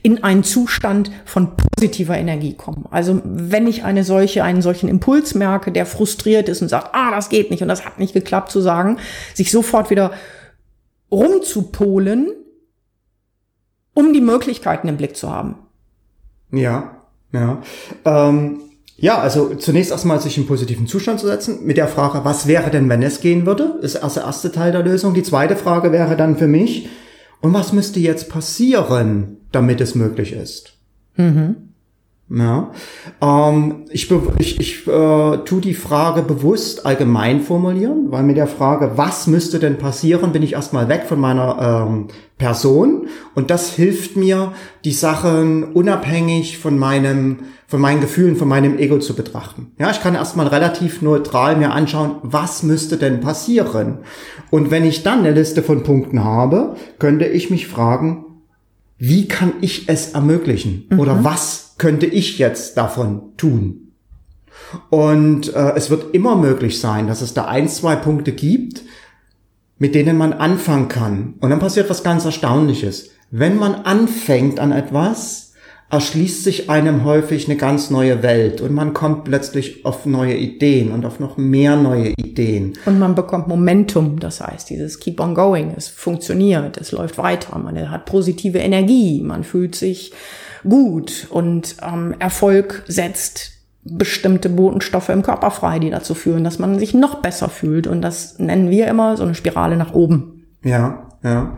in 0.03 0.25
einen 0.25 0.43
Zustand 0.43 1.11
von 1.25 1.53
positiver 1.57 2.17
Energie 2.17 2.55
kommen. 2.55 2.87
Also 2.91 3.21
wenn 3.25 3.67
ich 3.67 3.85
eine 3.85 4.05
solche, 4.05 4.43
einen 4.43 4.63
solchen 4.63 4.89
Impuls 4.89 5.35
merke, 5.35 5.71
der 5.71 5.87
frustriert 5.87 6.49
ist 6.49 6.63
und 6.63 6.69
sagt, 6.69 6.91
ah, 6.93 7.11
das 7.11 7.29
geht 7.29 7.51
nicht 7.51 7.63
und 7.63 7.69
das 7.69 7.85
hat 7.85 7.99
nicht 7.99 8.15
geklappt, 8.15 8.51
zu 8.51 8.61
sagen, 8.61 8.99
sich 9.35 9.51
sofort 9.51 9.91
wieder 9.91 10.13
rumzupolen, 11.13 12.33
um 13.93 14.13
die 14.13 14.21
Möglichkeiten 14.23 14.89
im 14.89 14.97
Blick 14.97 15.17
zu 15.17 15.31
haben. 15.31 15.57
Ja, 16.53 16.97
ja. 17.33 17.59
Ähm 18.05 18.63
ja, 19.01 19.19
also 19.19 19.55
zunächst 19.55 19.91
erstmal 19.91 20.21
sich 20.21 20.37
in 20.37 20.47
positiven 20.47 20.87
Zustand 20.87 21.21
zu 21.21 21.27
setzen 21.27 21.65
mit 21.65 21.79
der 21.79 21.89
Frage, 21.89 22.21
was 22.25 22.47
wäre 22.47 22.71
denn, 22.71 22.91
wenn 22.91 23.03
es 23.03 23.21
gehen 23.21 23.47
würde? 23.47 23.79
Ist 23.81 23.95
erst 23.95 24.17
der 24.17 24.25
erste 24.25 24.53
Teil 24.53 24.73
der 24.73 24.83
Lösung. 24.83 25.15
Die 25.15 25.23
zweite 25.23 25.57
Frage 25.57 25.91
wäre 25.91 26.17
dann 26.17 26.37
für 26.37 26.47
mich, 26.47 26.89
und 27.41 27.55
was 27.55 27.73
müsste 27.73 27.99
jetzt 27.99 28.29
passieren, 28.29 29.39
damit 29.53 29.81
es 29.81 29.95
möglich 29.95 30.35
ist? 30.35 30.75
Mhm. 31.17 31.70
Ja, 32.33 32.71
ähm, 33.21 33.87
ich, 33.91 34.09
ich, 34.39 34.61
ich 34.61 34.87
äh, 34.87 35.37
tue 35.39 35.61
die 35.61 35.75
Frage 35.75 36.23
bewusst 36.23 36.87
allgemein 36.87 37.41
formulieren, 37.41 38.13
weil 38.13 38.23
mit 38.23 38.37
der 38.37 38.47
Frage, 38.47 38.93
was 38.95 39.27
müsste 39.27 39.59
denn 39.59 39.79
passieren, 39.79 40.31
bin 40.31 40.45
ich 40.45 40.53
erstmal 40.53 40.89
weg 40.89 41.07
von 41.09 41.19
meiner 41.19 41.89
ähm, 41.89 42.07
Person 42.39 43.09
und 43.35 43.51
das 43.51 43.73
hilft 43.73 44.17
mir, 44.17 44.53
die 44.85 44.93
Sachen 44.93 45.73
unabhängig 45.73 46.59
von 46.59 46.79
meinem, 46.79 47.39
von 47.67 47.81
meinen 47.81 48.01
Gefühlen, 48.01 48.37
von 48.37 48.47
meinem 48.47 48.79
Ego 48.79 49.01
zu 49.01 49.17
betrachten. 49.17 49.73
Ja, 49.81 49.91
ich 49.91 50.01
kann 50.01 50.15
erstmal 50.15 50.47
relativ 50.47 51.03
neutral 51.03 51.57
mir 51.57 51.73
anschauen, 51.73 52.19
was 52.23 52.63
müsste 52.63 52.97
denn 52.97 53.19
passieren? 53.21 53.99
Und 54.51 54.71
wenn 54.71 54.85
ich 54.85 55.03
dann 55.03 55.19
eine 55.19 55.33
Liste 55.33 55.65
von 55.65 55.83
Punkten 55.83 56.23
habe, 56.23 56.77
könnte 57.01 57.25
ich 57.25 57.51
mich 57.51 57.67
fragen, 57.67 58.25
wie 58.99 59.27
kann 59.27 59.55
ich 59.63 59.89
es 59.89 60.13
ermöglichen? 60.13 60.87
Mhm. 60.91 61.01
Oder 61.01 61.25
was 61.25 61.70
könnte 61.81 62.07
ich 62.07 62.39
jetzt 62.39 62.77
davon 62.77 63.37
tun? 63.39 63.93
Und 64.91 65.53
äh, 65.55 65.73
es 65.75 65.89
wird 65.91 66.15
immer 66.15 66.37
möglich 66.37 66.79
sein, 66.79 67.09
dass 67.09 67.23
es 67.23 67.35
da 67.35 67.47
ein, 67.47 67.69
zwei 67.69 67.97
Punkte 67.97 68.33
gibt, 68.33 68.83
mit 69.79 69.95
denen 69.95 70.19
man 70.19 70.35
anfangen 70.35 70.89
kann. 70.89 71.35
Und 71.41 71.49
dann 71.49 71.59
passiert 71.59 71.89
was 71.89 72.05
ganz 72.05 72.27
Erstaunliches. 72.27 73.11
Wenn 73.31 73.57
man 73.57 73.75
anfängt 73.75 74.61
an 74.61 74.73
etwas, 74.73 75.55
erschließt 75.89 76.45
sich 76.45 76.69
einem 76.69 77.05
häufig 77.05 77.49
eine 77.49 77.57
ganz 77.57 77.89
neue 77.89 78.23
Welt 78.23 78.61
und 78.61 78.75
man 78.75 78.93
kommt 78.93 79.25
plötzlich 79.25 79.85
auf 79.87 80.05
neue 80.05 80.37
Ideen 80.37 80.93
und 80.93 81.07
auf 81.07 81.19
noch 81.19 81.39
mehr 81.39 81.77
neue 81.77 82.11
Ideen. 82.11 82.75
Und 82.85 82.99
man 82.99 83.15
bekommt 83.15 83.49
Momentum, 83.49 84.21
das 84.21 84.41
heißt, 84.41 84.69
dieses 84.69 85.01
Keep 85.01 85.19
on 85.19 85.35
going, 85.35 85.73
es 85.77 85.89
funktioniert, 85.89 86.77
es 86.77 86.93
läuft 86.93 87.17
weiter, 87.17 87.59
man 87.59 87.91
hat 87.91 88.05
positive 88.05 88.59
Energie, 88.59 89.23
man 89.23 89.43
fühlt 89.43 89.75
sich 89.75 90.13
gut 90.69 91.27
und 91.31 91.77
ähm, 91.83 92.15
Erfolg 92.19 92.85
setzt 92.87 93.53
bestimmte 93.83 94.49
Botenstoffe 94.49 95.09
im 95.09 95.23
Körper 95.23 95.51
frei, 95.51 95.79
die 95.79 95.91
dazu 95.91 96.15
führen, 96.15 96.45
dass 96.45 96.59
man 96.59 96.79
sich 96.79 96.95
noch 96.95 97.23
besser 97.23 97.49
fühlt 97.49 97.87
und 97.87 98.03
das 98.03 98.39
nennen 98.39 98.71
wir 98.71 98.89
immer 98.89 99.17
so 99.17 99.23
eine 99.23 99.35
Spirale 99.35 99.77
nach 99.77 99.95
oben. 99.95 100.47
Ja, 100.63 101.07
ja. 101.23 101.57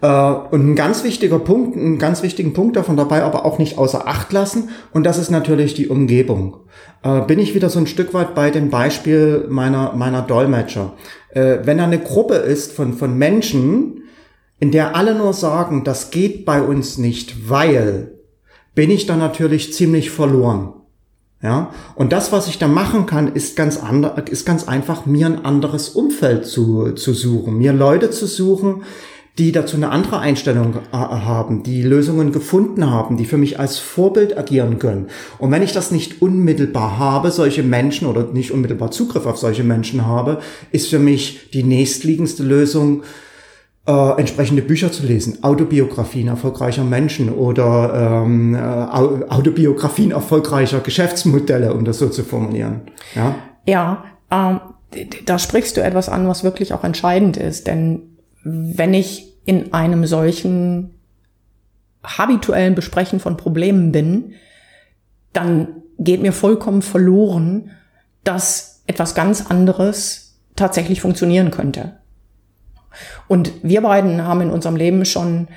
Äh, 0.00 0.54
und 0.54 0.70
ein 0.70 0.74
ganz 0.74 1.04
wichtiger 1.04 1.38
Punkt, 1.38 1.76
einen 1.76 1.98
ganz 1.98 2.22
wichtigen 2.22 2.52
Punkt 2.52 2.76
davon 2.76 2.96
dabei 2.96 3.22
aber 3.22 3.44
auch 3.44 3.58
nicht 3.58 3.78
außer 3.78 4.08
Acht 4.08 4.32
lassen. 4.32 4.70
Und 4.92 5.04
das 5.04 5.18
ist 5.18 5.30
natürlich 5.30 5.74
die 5.74 5.88
Umgebung. 5.88 6.58
Äh, 7.02 7.20
bin 7.22 7.38
ich 7.38 7.54
wieder 7.54 7.70
so 7.70 7.78
ein 7.78 7.86
Stück 7.86 8.14
weit 8.14 8.34
bei 8.34 8.50
dem 8.50 8.70
Beispiel 8.70 9.46
meiner, 9.48 9.92
meiner 9.94 10.22
Dolmetscher. 10.22 10.94
Äh, 11.30 11.58
wenn 11.64 11.78
da 11.78 11.84
eine 11.84 12.00
Gruppe 12.00 12.34
ist 12.34 12.72
von, 12.72 12.94
von 12.94 13.16
Menschen, 13.16 14.02
in 14.58 14.70
der 14.70 14.96
alle 14.96 15.14
nur 15.14 15.32
sagen, 15.32 15.84
das 15.84 16.10
geht 16.10 16.44
bei 16.44 16.62
uns 16.62 16.98
nicht, 16.98 17.48
weil, 17.48 18.13
bin 18.74 18.90
ich 18.90 19.06
dann 19.06 19.18
natürlich 19.18 19.72
ziemlich 19.72 20.10
verloren. 20.10 20.72
Ja, 21.42 21.72
und 21.94 22.12
das, 22.12 22.32
was 22.32 22.48
ich 22.48 22.58
da 22.58 22.68
machen 22.68 23.04
kann, 23.04 23.34
ist 23.34 23.54
ganz 23.54 23.78
ist 24.30 24.46
ganz 24.46 24.66
einfach, 24.66 25.04
mir 25.04 25.26
ein 25.26 25.44
anderes 25.44 25.90
Umfeld 25.90 26.46
zu, 26.46 26.92
zu 26.92 27.12
suchen, 27.12 27.58
mir 27.58 27.74
Leute 27.74 28.10
zu 28.10 28.26
suchen, 28.26 28.82
die 29.36 29.52
dazu 29.52 29.76
eine 29.76 29.90
andere 29.90 30.20
Einstellung 30.20 30.76
äh, 30.92 30.96
haben, 30.96 31.62
die 31.62 31.82
Lösungen 31.82 32.32
gefunden 32.32 32.90
haben, 32.90 33.16
die 33.16 33.24
für 33.24 33.36
mich 33.36 33.58
als 33.58 33.78
Vorbild 33.78 34.38
agieren 34.38 34.78
können. 34.78 35.08
Und 35.38 35.50
wenn 35.50 35.62
ich 35.62 35.72
das 35.72 35.90
nicht 35.90 36.22
unmittelbar 36.22 36.98
habe, 36.98 37.30
solche 37.30 37.62
Menschen 37.64 38.06
oder 38.06 38.28
nicht 38.32 38.52
unmittelbar 38.52 38.92
Zugriff 38.92 39.26
auf 39.26 39.36
solche 39.36 39.64
Menschen 39.64 40.06
habe, 40.06 40.38
ist 40.70 40.88
für 40.88 41.00
mich 41.00 41.50
die 41.52 41.64
nächstliegendste 41.64 42.44
Lösung, 42.44 43.02
äh, 43.86 44.18
entsprechende 44.18 44.62
Bücher 44.62 44.90
zu 44.92 45.04
lesen, 45.04 45.42
Autobiografien 45.42 46.28
erfolgreicher 46.28 46.84
Menschen 46.84 47.30
oder 47.30 48.22
ähm, 48.24 48.54
äh, 48.54 48.58
Autobiografien 48.58 50.10
erfolgreicher 50.10 50.80
Geschäftsmodelle, 50.80 51.74
um 51.74 51.84
das 51.84 51.98
so 51.98 52.08
zu 52.08 52.24
formulieren. 52.24 52.82
Ja, 53.14 53.34
ja 53.66 54.04
ähm, 54.30 54.60
da 55.26 55.38
sprichst 55.38 55.76
du 55.76 55.82
etwas 55.82 56.08
an, 56.08 56.28
was 56.28 56.44
wirklich 56.44 56.72
auch 56.72 56.84
entscheidend 56.84 57.36
ist. 57.36 57.66
Denn 57.66 58.16
wenn 58.42 58.94
ich 58.94 59.34
in 59.44 59.72
einem 59.72 60.06
solchen 60.06 60.94
habituellen 62.02 62.74
Besprechen 62.74 63.20
von 63.20 63.36
Problemen 63.36 63.92
bin, 63.92 64.32
dann 65.32 65.82
geht 65.98 66.22
mir 66.22 66.32
vollkommen 66.32 66.82
verloren, 66.82 67.70
dass 68.24 68.82
etwas 68.86 69.14
ganz 69.14 69.50
anderes 69.50 70.38
tatsächlich 70.56 71.00
funktionieren 71.00 71.50
könnte. 71.50 71.98
Und 73.28 73.52
wir 73.62 73.82
beiden 73.82 74.24
haben 74.24 74.40
in 74.40 74.50
unserem 74.50 74.76
Leben 74.76 75.04
schon 75.04 75.48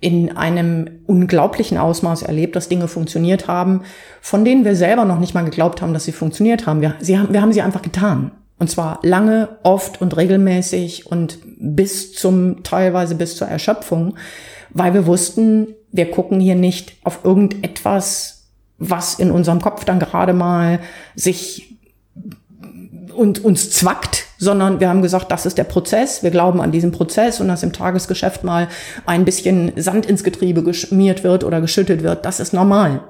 in 0.00 0.36
einem 0.36 1.00
unglaublichen 1.06 1.78
Ausmaß 1.78 2.22
erlebt, 2.22 2.54
dass 2.54 2.68
Dinge 2.68 2.86
funktioniert 2.86 3.48
haben, 3.48 3.82
von 4.20 4.44
denen 4.44 4.64
wir 4.64 4.76
selber 4.76 5.04
noch 5.04 5.18
nicht 5.18 5.34
mal 5.34 5.44
geglaubt 5.44 5.80
haben, 5.80 5.94
dass 5.94 6.04
sie 6.04 6.12
funktioniert 6.12 6.66
haben. 6.66 6.80
Wir, 6.80 6.94
sie 7.00 7.18
haben, 7.18 7.32
wir 7.32 7.40
haben 7.40 7.52
sie 7.52 7.62
einfach 7.62 7.82
getan. 7.82 8.30
Und 8.58 8.70
zwar 8.70 9.00
lange, 9.02 9.58
oft 9.62 10.00
und 10.00 10.16
regelmäßig 10.16 11.06
und 11.06 11.38
bis 11.58 12.12
zum, 12.14 12.62
teilweise 12.62 13.14
bis 13.14 13.36
zur 13.36 13.48
Erschöpfung, 13.48 14.16
weil 14.70 14.94
wir 14.94 15.06
wussten, 15.06 15.74
wir 15.92 16.10
gucken 16.10 16.40
hier 16.40 16.54
nicht 16.54 16.96
auf 17.04 17.24
irgendetwas, 17.24 18.48
was 18.78 19.14
in 19.14 19.30
unserem 19.30 19.60
Kopf 19.60 19.84
dann 19.84 19.98
gerade 19.98 20.32
mal 20.32 20.80
sich 21.14 21.75
und 23.16 23.44
uns 23.44 23.70
zwackt, 23.70 24.26
sondern 24.38 24.80
wir 24.80 24.88
haben 24.88 25.02
gesagt, 25.02 25.30
das 25.32 25.46
ist 25.46 25.58
der 25.58 25.64
Prozess, 25.64 26.22
wir 26.22 26.30
glauben 26.30 26.60
an 26.60 26.72
diesen 26.72 26.92
Prozess 26.92 27.40
und 27.40 27.48
dass 27.48 27.62
im 27.62 27.72
Tagesgeschäft 27.72 28.44
mal 28.44 28.68
ein 29.06 29.24
bisschen 29.24 29.72
Sand 29.76 30.06
ins 30.06 30.24
Getriebe 30.24 30.62
geschmiert 30.62 31.24
wird 31.24 31.44
oder 31.44 31.60
geschüttet 31.60 32.02
wird, 32.02 32.24
das 32.24 32.40
ist 32.40 32.52
normal. 32.52 33.02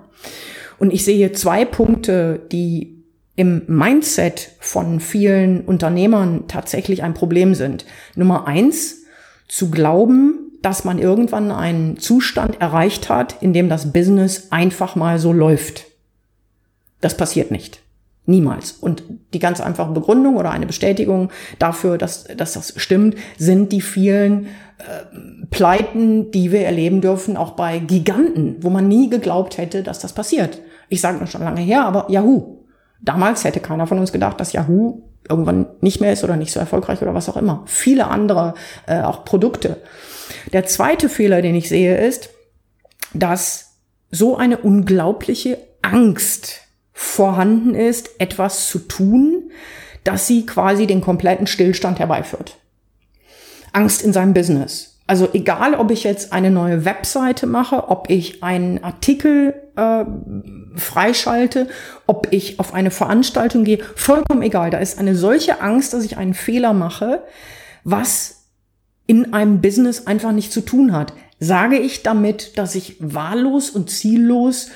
Und 0.79 0.93
ich 0.93 1.05
sehe 1.05 1.33
zwei 1.33 1.65
Punkte, 1.65 2.41
die 2.53 3.05
im 3.35 3.63
Mindset 3.67 4.53
von 4.61 5.01
vielen 5.01 5.63
Unternehmern 5.63 6.45
tatsächlich 6.49 7.03
ein 7.03 7.15
Problem 7.15 7.55
sind. 7.55 7.85
Nummer 8.15 8.47
eins, 8.47 9.03
zu 9.49 9.71
glauben, 9.71 10.59
dass 10.63 10.85
man 10.85 10.99
irgendwann 10.99 11.53
einen 11.53 11.99
Zustand 11.99 12.61
erreicht 12.61 13.09
hat, 13.09 13.41
in 13.41 13.53
dem 13.53 13.69
das 13.69 13.93
Business 13.93 14.49
einfach 14.51 14.97
mal 14.97 15.19
so 15.19 15.33
läuft. 15.33 15.85
Das 17.01 17.17
passiert 17.17 17.51
nicht. 17.51 17.83
Niemals. 18.27 18.73
Und 18.73 19.05
die 19.33 19.39
ganz 19.39 19.61
einfache 19.61 19.93
Begründung 19.93 20.37
oder 20.37 20.51
eine 20.51 20.67
Bestätigung 20.67 21.31
dafür, 21.59 21.97
dass, 21.97 22.25
dass 22.25 22.55
das 22.55 22.75
stimmt, 22.77 23.15
sind 23.39 23.71
die 23.71 23.81
vielen 23.81 24.47
äh, 24.79 25.47
Pleiten, 25.51 26.33
die 26.33 26.51
wir 26.51 26.63
erleben 26.63 27.01
dürfen, 27.01 27.37
auch 27.37 27.53
bei 27.53 27.79
Giganten, 27.79 28.57
wo 28.61 28.71
man 28.71 28.89
nie 28.89 29.09
geglaubt 29.09 29.59
hätte, 29.59 29.85
dass 29.85 30.01
das 30.01 30.13
passiert. 30.13 30.61
Ich 30.89 31.01
sage 31.01 31.19
das 31.21 31.31
schon 31.31 31.43
lange 31.43 31.61
her, 31.61 31.85
aber 31.85 32.11
Yahoo. 32.11 32.65
Damals 33.01 33.45
hätte 33.45 33.61
keiner 33.61 33.87
von 33.87 33.99
uns 33.99 34.13
gedacht, 34.13 34.41
dass 34.41 34.53
Yahoo 34.53 35.03
irgendwann 35.29 35.67
nicht 35.81 36.01
mehr 36.01 36.13
ist 36.13 36.25
oder 36.25 36.37
nicht 36.37 36.53
so 36.53 36.61
erfolgreich 36.61 37.03
oder 37.03 37.15
was 37.15 37.29
auch 37.29 37.37
immer. 37.37 37.63
Viele 37.67 38.09
andere, 38.09 38.55
äh, 38.87 39.03
auch 39.03 39.25
Produkte. 39.25 39.79
Der 40.53 40.67
zweite 40.67 41.09
Fehler, 41.09 41.43
den 41.43 41.55
ich 41.55 41.69
sehe, 41.69 41.97
ist, 41.97 42.31
dass 43.15 43.77
so 44.11 44.37
eine 44.37 44.59
unglaubliche 44.59 45.59
Angst 45.83 46.66
vorhanden 46.99 47.75
ist, 47.75 48.09
etwas 48.21 48.69
zu 48.69 48.79
tun, 48.79 49.51
dass 50.03 50.27
sie 50.27 50.47
quasi 50.47 50.87
den 50.87 51.03
kompletten 51.03 51.47
Stillstand 51.47 51.99
herbeiführt. 51.99 52.57
Angst 53.75 54.01
in 54.01 54.15
seinem 54.15 54.33
Business. 54.33 54.99
Also 55.07 55.29
egal, 55.35 55.75
ob 55.75 55.91
ich 55.91 56.05
jetzt 56.05 56.33
eine 56.33 56.51
neue 56.51 56.87
Webseite 56.87 57.47
mache, 57.47 57.91
ob 57.91 58.09
ich 58.09 58.43
einen 58.43 58.83
Artikel 58.83 59.55
äh, 59.77 60.07
freischalte, 60.77 61.69
ob 62.07 62.29
ich 62.31 62.59
auf 62.59 62.73
eine 62.73 62.91
Veranstaltung 62.91 63.65
gehe, 63.65 63.79
vollkommen 63.95 64.41
egal. 64.41 64.71
Da 64.71 64.79
ist 64.79 64.99
eine 64.99 65.15
solche 65.15 65.61
Angst, 65.61 65.93
dass 65.93 66.03
ich 66.03 66.17
einen 66.17 66.35
Fehler 66.35 66.73
mache, 66.73 67.25
was 67.85 68.47
in 69.07 69.35
einem 69.35 69.61
Business 69.61 70.07
einfach 70.07 70.33
nicht 70.33 70.51
zu 70.51 70.63
tun 70.63 70.93
hat. 70.93 71.13
Sage 71.39 71.77
ich 71.79 72.03
damit, 72.03 72.57
dass 72.57 72.75
ich 72.75 72.97
wahllos 73.01 73.69
und 73.69 73.91
ziellos 73.91 74.71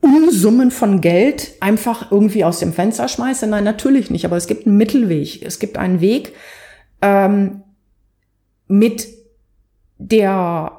Unsummen 0.00 0.70
von 0.70 1.00
Geld 1.00 1.52
einfach 1.60 2.12
irgendwie 2.12 2.44
aus 2.44 2.60
dem 2.60 2.72
Fenster 2.72 3.08
schmeiße? 3.08 3.46
Nein, 3.46 3.64
natürlich 3.64 4.10
nicht. 4.10 4.24
Aber 4.24 4.36
es 4.36 4.46
gibt 4.46 4.66
einen 4.66 4.76
Mittelweg. 4.76 5.42
Es 5.42 5.58
gibt 5.58 5.76
einen 5.76 6.00
Weg 6.00 6.34
ähm, 7.02 7.62
mit 8.68 9.08
der 9.98 10.72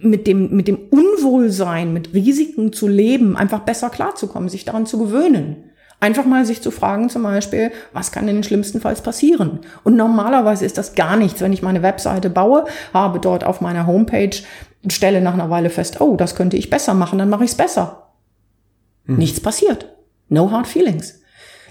mit 0.00 0.26
dem, 0.26 0.56
mit 0.56 0.68
dem 0.68 0.78
Unwohlsein, 0.90 1.92
mit 1.92 2.14
Risiken 2.14 2.72
zu 2.72 2.88
leben, 2.88 3.36
einfach 3.36 3.60
besser 3.60 3.90
klarzukommen, 3.90 4.48
sich 4.48 4.64
daran 4.64 4.86
zu 4.86 4.98
gewöhnen. 4.98 5.70
Einfach 6.00 6.24
mal 6.24 6.44
sich 6.44 6.62
zu 6.62 6.70
fragen, 6.70 7.10
zum 7.10 7.22
Beispiel, 7.22 7.70
was 7.92 8.10
kann 8.10 8.26
denn 8.26 8.42
schlimmstenfalls 8.42 9.02
passieren? 9.02 9.60
Und 9.84 9.96
normalerweise 9.96 10.64
ist 10.64 10.78
das 10.78 10.94
gar 10.94 11.16
nichts. 11.16 11.40
Wenn 11.40 11.52
ich 11.52 11.62
meine 11.62 11.82
Webseite 11.82 12.28
baue, 12.28 12.64
habe 12.92 13.20
dort 13.20 13.44
auf 13.44 13.60
meiner 13.60 13.86
Homepage, 13.86 14.36
stelle 14.88 15.20
nach 15.20 15.34
einer 15.34 15.50
Weile 15.50 15.70
fest, 15.70 16.00
oh, 16.00 16.16
das 16.16 16.34
könnte 16.34 16.56
ich 16.56 16.70
besser 16.70 16.94
machen, 16.94 17.18
dann 17.18 17.28
mache 17.28 17.44
ich 17.44 17.50
es 17.50 17.56
besser. 17.56 18.12
Hm. 19.06 19.16
Nichts 19.16 19.40
passiert. 19.40 19.94
No 20.28 20.50
hard 20.50 20.66
feelings. 20.66 21.20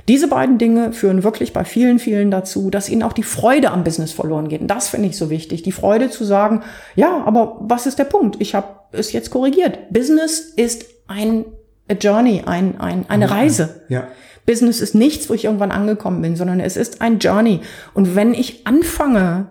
Diese 0.07 0.27
beiden 0.27 0.57
Dinge 0.57 0.93
führen 0.93 1.23
wirklich 1.23 1.53
bei 1.53 1.63
vielen, 1.63 1.99
vielen 1.99 2.31
dazu, 2.31 2.69
dass 2.69 2.89
ihnen 2.89 3.03
auch 3.03 3.13
die 3.13 3.23
Freude 3.23 3.71
am 3.71 3.83
Business 3.83 4.11
verloren 4.11 4.49
geht. 4.49 4.61
Und 4.61 4.67
das 4.67 4.89
finde 4.89 5.09
ich 5.09 5.17
so 5.17 5.29
wichtig. 5.29 5.61
Die 5.61 5.71
Freude 5.71 6.09
zu 6.09 6.23
sagen, 6.23 6.63
ja, 6.95 7.23
aber 7.25 7.57
was 7.61 7.85
ist 7.85 7.99
der 7.99 8.05
Punkt? 8.05 8.37
Ich 8.39 8.55
habe 8.55 8.67
es 8.91 9.11
jetzt 9.11 9.29
korrigiert. 9.29 9.91
Business 9.91 10.39
ist 10.39 10.85
ein 11.07 11.45
a 11.89 11.93
Journey, 11.93 12.43
ein, 12.45 12.79
ein, 12.79 13.05
eine 13.09 13.29
Reise. 13.29 13.81
Ja. 13.89 14.07
Business 14.45 14.81
ist 14.81 14.95
nichts, 14.95 15.29
wo 15.29 15.33
ich 15.33 15.45
irgendwann 15.45 15.71
angekommen 15.71 16.21
bin, 16.21 16.35
sondern 16.35 16.59
es 16.59 16.77
ist 16.77 17.01
ein 17.01 17.19
Journey. 17.19 17.61
Und 17.93 18.15
wenn 18.15 18.33
ich 18.33 18.65
anfange, 18.65 19.49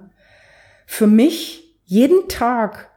für 0.87 1.07
mich 1.07 1.79
jeden 1.85 2.29
Tag 2.29 2.90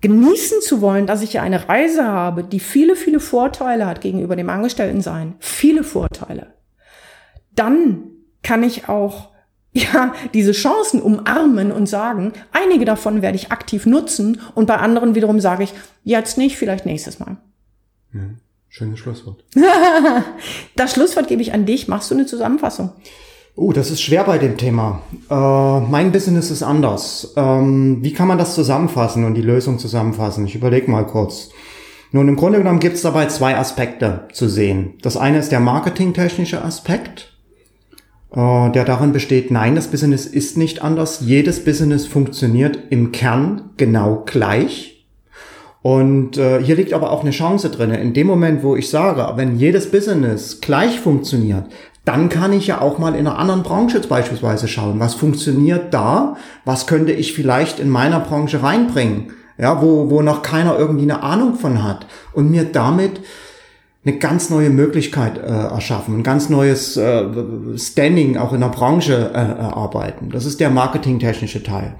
genießen 0.00 0.60
zu 0.60 0.80
wollen, 0.80 1.06
dass 1.06 1.22
ich 1.22 1.32
ja 1.32 1.42
eine 1.42 1.68
Reise 1.68 2.04
habe, 2.04 2.44
die 2.44 2.60
viele, 2.60 2.96
viele 2.96 3.20
Vorteile 3.20 3.86
hat 3.86 4.00
gegenüber 4.00 4.36
dem 4.36 4.50
Angestelltensein, 4.50 5.34
viele 5.38 5.84
Vorteile, 5.84 6.54
dann 7.54 8.04
kann 8.42 8.62
ich 8.62 8.88
auch 8.88 9.30
ja, 9.72 10.14
diese 10.32 10.52
Chancen 10.52 11.02
umarmen 11.02 11.70
und 11.70 11.86
sagen, 11.86 12.32
einige 12.52 12.86
davon 12.86 13.20
werde 13.20 13.36
ich 13.36 13.52
aktiv 13.52 13.84
nutzen 13.84 14.40
und 14.54 14.66
bei 14.66 14.76
anderen 14.76 15.14
wiederum 15.14 15.38
sage 15.38 15.64
ich, 15.64 15.74
jetzt 16.02 16.38
nicht, 16.38 16.56
vielleicht 16.56 16.86
nächstes 16.86 17.18
Mal. 17.18 17.36
Ja, 18.14 18.20
schönes 18.70 18.98
Schlusswort. 18.98 19.44
das 20.76 20.92
Schlusswort 20.94 21.28
gebe 21.28 21.42
ich 21.42 21.52
an 21.52 21.66
dich. 21.66 21.88
Machst 21.88 22.10
du 22.10 22.14
eine 22.14 22.24
Zusammenfassung? 22.24 22.92
Oh, 23.56 23.72
das 23.72 23.90
ist 23.90 24.02
schwer 24.02 24.24
bei 24.24 24.36
dem 24.36 24.58
Thema. 24.58 25.00
Äh, 25.30 25.80
mein 25.80 26.12
Business 26.12 26.50
ist 26.50 26.62
anders. 26.62 27.32
Ähm, 27.36 27.98
wie 28.02 28.12
kann 28.12 28.28
man 28.28 28.36
das 28.38 28.54
zusammenfassen 28.54 29.24
und 29.24 29.34
die 29.34 29.42
Lösung 29.42 29.78
zusammenfassen? 29.78 30.44
Ich 30.44 30.54
überlege 30.54 30.90
mal 30.90 31.06
kurz. 31.06 31.48
Nun, 32.12 32.28
im 32.28 32.36
Grunde 32.36 32.58
genommen 32.58 32.80
gibt 32.80 32.96
es 32.96 33.02
dabei 33.02 33.26
zwei 33.26 33.56
Aspekte 33.56 34.28
zu 34.32 34.48
sehen. 34.48 34.94
Das 35.00 35.16
eine 35.16 35.38
ist 35.38 35.52
der 35.52 35.60
marketingtechnische 35.60 36.62
Aspekt 36.62 37.36
äh, 38.36 38.70
der 38.70 38.84
darin 38.84 39.12
besteht, 39.12 39.50
nein, 39.50 39.74
das 39.74 39.88
Business 39.88 40.26
ist 40.26 40.56
nicht 40.58 40.82
anders. 40.82 41.20
Jedes 41.24 41.64
Business 41.64 42.06
funktioniert 42.06 42.78
im 42.90 43.10
Kern 43.10 43.70
genau 43.76 44.24
gleich. 44.26 45.06
Und 45.82 46.36
äh, 46.36 46.62
hier 46.62 46.74
liegt 46.74 46.92
aber 46.92 47.12
auch 47.12 47.22
eine 47.22 47.30
Chance 47.30 47.70
drin. 47.70 47.92
In 47.92 48.12
dem 48.12 48.26
Moment, 48.26 48.62
wo 48.62 48.74
ich 48.74 48.90
sage, 48.90 49.36
wenn 49.36 49.56
jedes 49.56 49.90
Business 49.90 50.60
gleich 50.60 50.98
funktioniert, 50.98 51.66
dann 52.06 52.28
kann 52.28 52.52
ich 52.52 52.68
ja 52.68 52.80
auch 52.80 52.98
mal 52.98 53.14
in 53.14 53.26
einer 53.26 53.36
anderen 53.36 53.64
Branche 53.64 54.00
beispielsweise 54.00 54.68
schauen, 54.68 55.00
was 55.00 55.14
funktioniert 55.14 55.92
da, 55.92 56.36
was 56.64 56.86
könnte 56.86 57.12
ich 57.12 57.34
vielleicht 57.34 57.80
in 57.80 57.90
meiner 57.90 58.20
Branche 58.20 58.62
reinbringen, 58.62 59.32
ja, 59.58 59.82
wo, 59.82 60.08
wo 60.08 60.22
noch 60.22 60.42
keiner 60.42 60.78
irgendwie 60.78 61.02
eine 61.02 61.24
Ahnung 61.24 61.56
von 61.56 61.82
hat. 61.82 62.06
Und 62.32 62.50
mir 62.50 62.64
damit 62.64 63.20
eine 64.04 64.18
ganz 64.18 64.50
neue 64.50 64.70
Möglichkeit 64.70 65.36
äh, 65.36 65.40
erschaffen, 65.40 66.18
ein 66.18 66.22
ganz 66.22 66.48
neues 66.48 66.96
äh, 66.96 67.24
Standing 67.76 68.36
auch 68.36 68.52
in 68.52 68.60
der 68.60 68.68
Branche 68.68 69.32
äh, 69.34 69.38
erarbeiten. 69.38 70.30
Das 70.30 70.46
ist 70.46 70.60
der 70.60 70.70
marketingtechnische 70.70 71.64
Teil. 71.64 71.96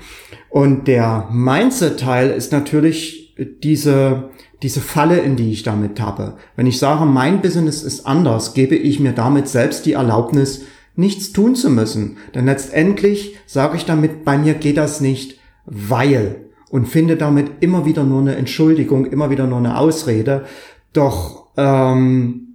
Und 0.51 0.87
der 0.87 1.27
Mindset-Teil 1.33 2.31
ist 2.31 2.53
natürlich 2.53 3.35
diese, 3.61 4.31
diese 4.62 4.81
Falle, 4.81 5.19
in 5.19 5.37
die 5.37 5.53
ich 5.53 5.62
damit 5.62 5.97
tappe. 5.97 6.35
Wenn 6.57 6.66
ich 6.66 6.79
sage, 6.79 7.05
mein 7.05 7.42
Business 7.42 7.83
ist 7.83 8.07
anders, 8.07 8.55
gebe 8.55 8.75
ich 8.75 9.01
mir 9.01 9.12
damit 9.12 9.49
selbst 9.49 9.87
die 9.87 9.92
Erlaubnis, 9.92 10.62
nichts 10.95 11.33
tun 11.33 11.55
zu 11.55 11.71
müssen. 11.71 12.16
Denn 12.35 12.47
letztendlich 12.47 13.37
sage 13.47 13.77
ich 13.77 13.85
damit, 13.85 14.25
bei 14.25 14.38
mir 14.38 14.55
geht 14.55 14.79
das 14.79 15.01
nicht, 15.01 15.38
weil 15.66 16.47
und 16.71 16.87
finde 16.87 17.16
damit 17.16 17.51
immer 17.61 17.85
wieder 17.85 18.05
nur 18.05 18.21
eine 18.21 18.37
Entschuldigung, 18.37 19.07
immer 19.07 19.31
wieder 19.31 19.47
nur 19.47 19.59
eine 19.59 19.79
Ausrede. 19.79 20.45
Doch 20.92 21.49
ähm, 21.57 22.46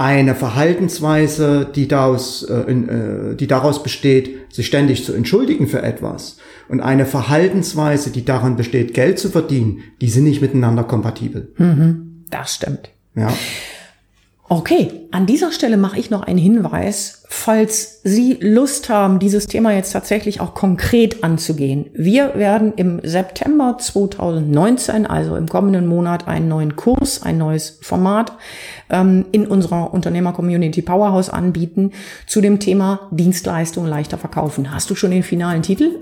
eine 0.00 0.34
Verhaltensweise, 0.34 1.70
die 1.74 1.86
daraus, 1.86 2.42
äh, 2.42 2.54
äh, 2.54 3.34
die 3.36 3.46
daraus 3.46 3.82
besteht, 3.82 4.50
sich 4.50 4.66
ständig 4.66 5.04
zu 5.04 5.12
entschuldigen 5.12 5.66
für 5.66 5.82
etwas 5.82 6.38
und 6.70 6.80
eine 6.80 7.04
Verhaltensweise, 7.04 8.10
die 8.10 8.24
daran 8.24 8.56
besteht, 8.56 8.94
Geld 8.94 9.18
zu 9.18 9.28
verdienen, 9.28 9.82
die 10.00 10.08
sind 10.08 10.24
nicht 10.24 10.40
miteinander 10.40 10.84
kompatibel. 10.84 11.52
Mhm, 11.58 12.24
das 12.30 12.54
stimmt. 12.54 12.88
Ja. 13.14 13.30
Okay, 14.52 15.06
an 15.12 15.26
dieser 15.26 15.52
Stelle 15.52 15.76
mache 15.76 15.96
ich 15.96 16.10
noch 16.10 16.22
einen 16.24 16.36
Hinweis, 16.36 17.22
falls 17.28 18.00
Sie 18.02 18.36
Lust 18.40 18.88
haben, 18.88 19.20
dieses 19.20 19.46
Thema 19.46 19.72
jetzt 19.72 19.92
tatsächlich 19.92 20.40
auch 20.40 20.54
konkret 20.54 21.22
anzugehen. 21.22 21.86
Wir 21.94 22.34
werden 22.34 22.72
im 22.74 23.00
September 23.04 23.76
2019, 23.78 25.06
also 25.06 25.36
im 25.36 25.46
kommenden 25.46 25.86
Monat, 25.86 26.26
einen 26.26 26.48
neuen 26.48 26.74
Kurs, 26.74 27.22
ein 27.22 27.38
neues 27.38 27.78
Format 27.80 28.32
ähm, 28.90 29.26
in 29.30 29.46
unserer 29.46 29.94
Unternehmer-Community 29.94 30.82
Powerhouse 30.82 31.30
anbieten 31.30 31.92
zu 32.26 32.40
dem 32.40 32.58
Thema 32.58 33.08
Dienstleistungen 33.12 33.88
leichter 33.88 34.18
verkaufen. 34.18 34.74
Hast 34.74 34.90
du 34.90 34.96
schon 34.96 35.12
den 35.12 35.22
finalen 35.22 35.62
Titel? 35.62 36.00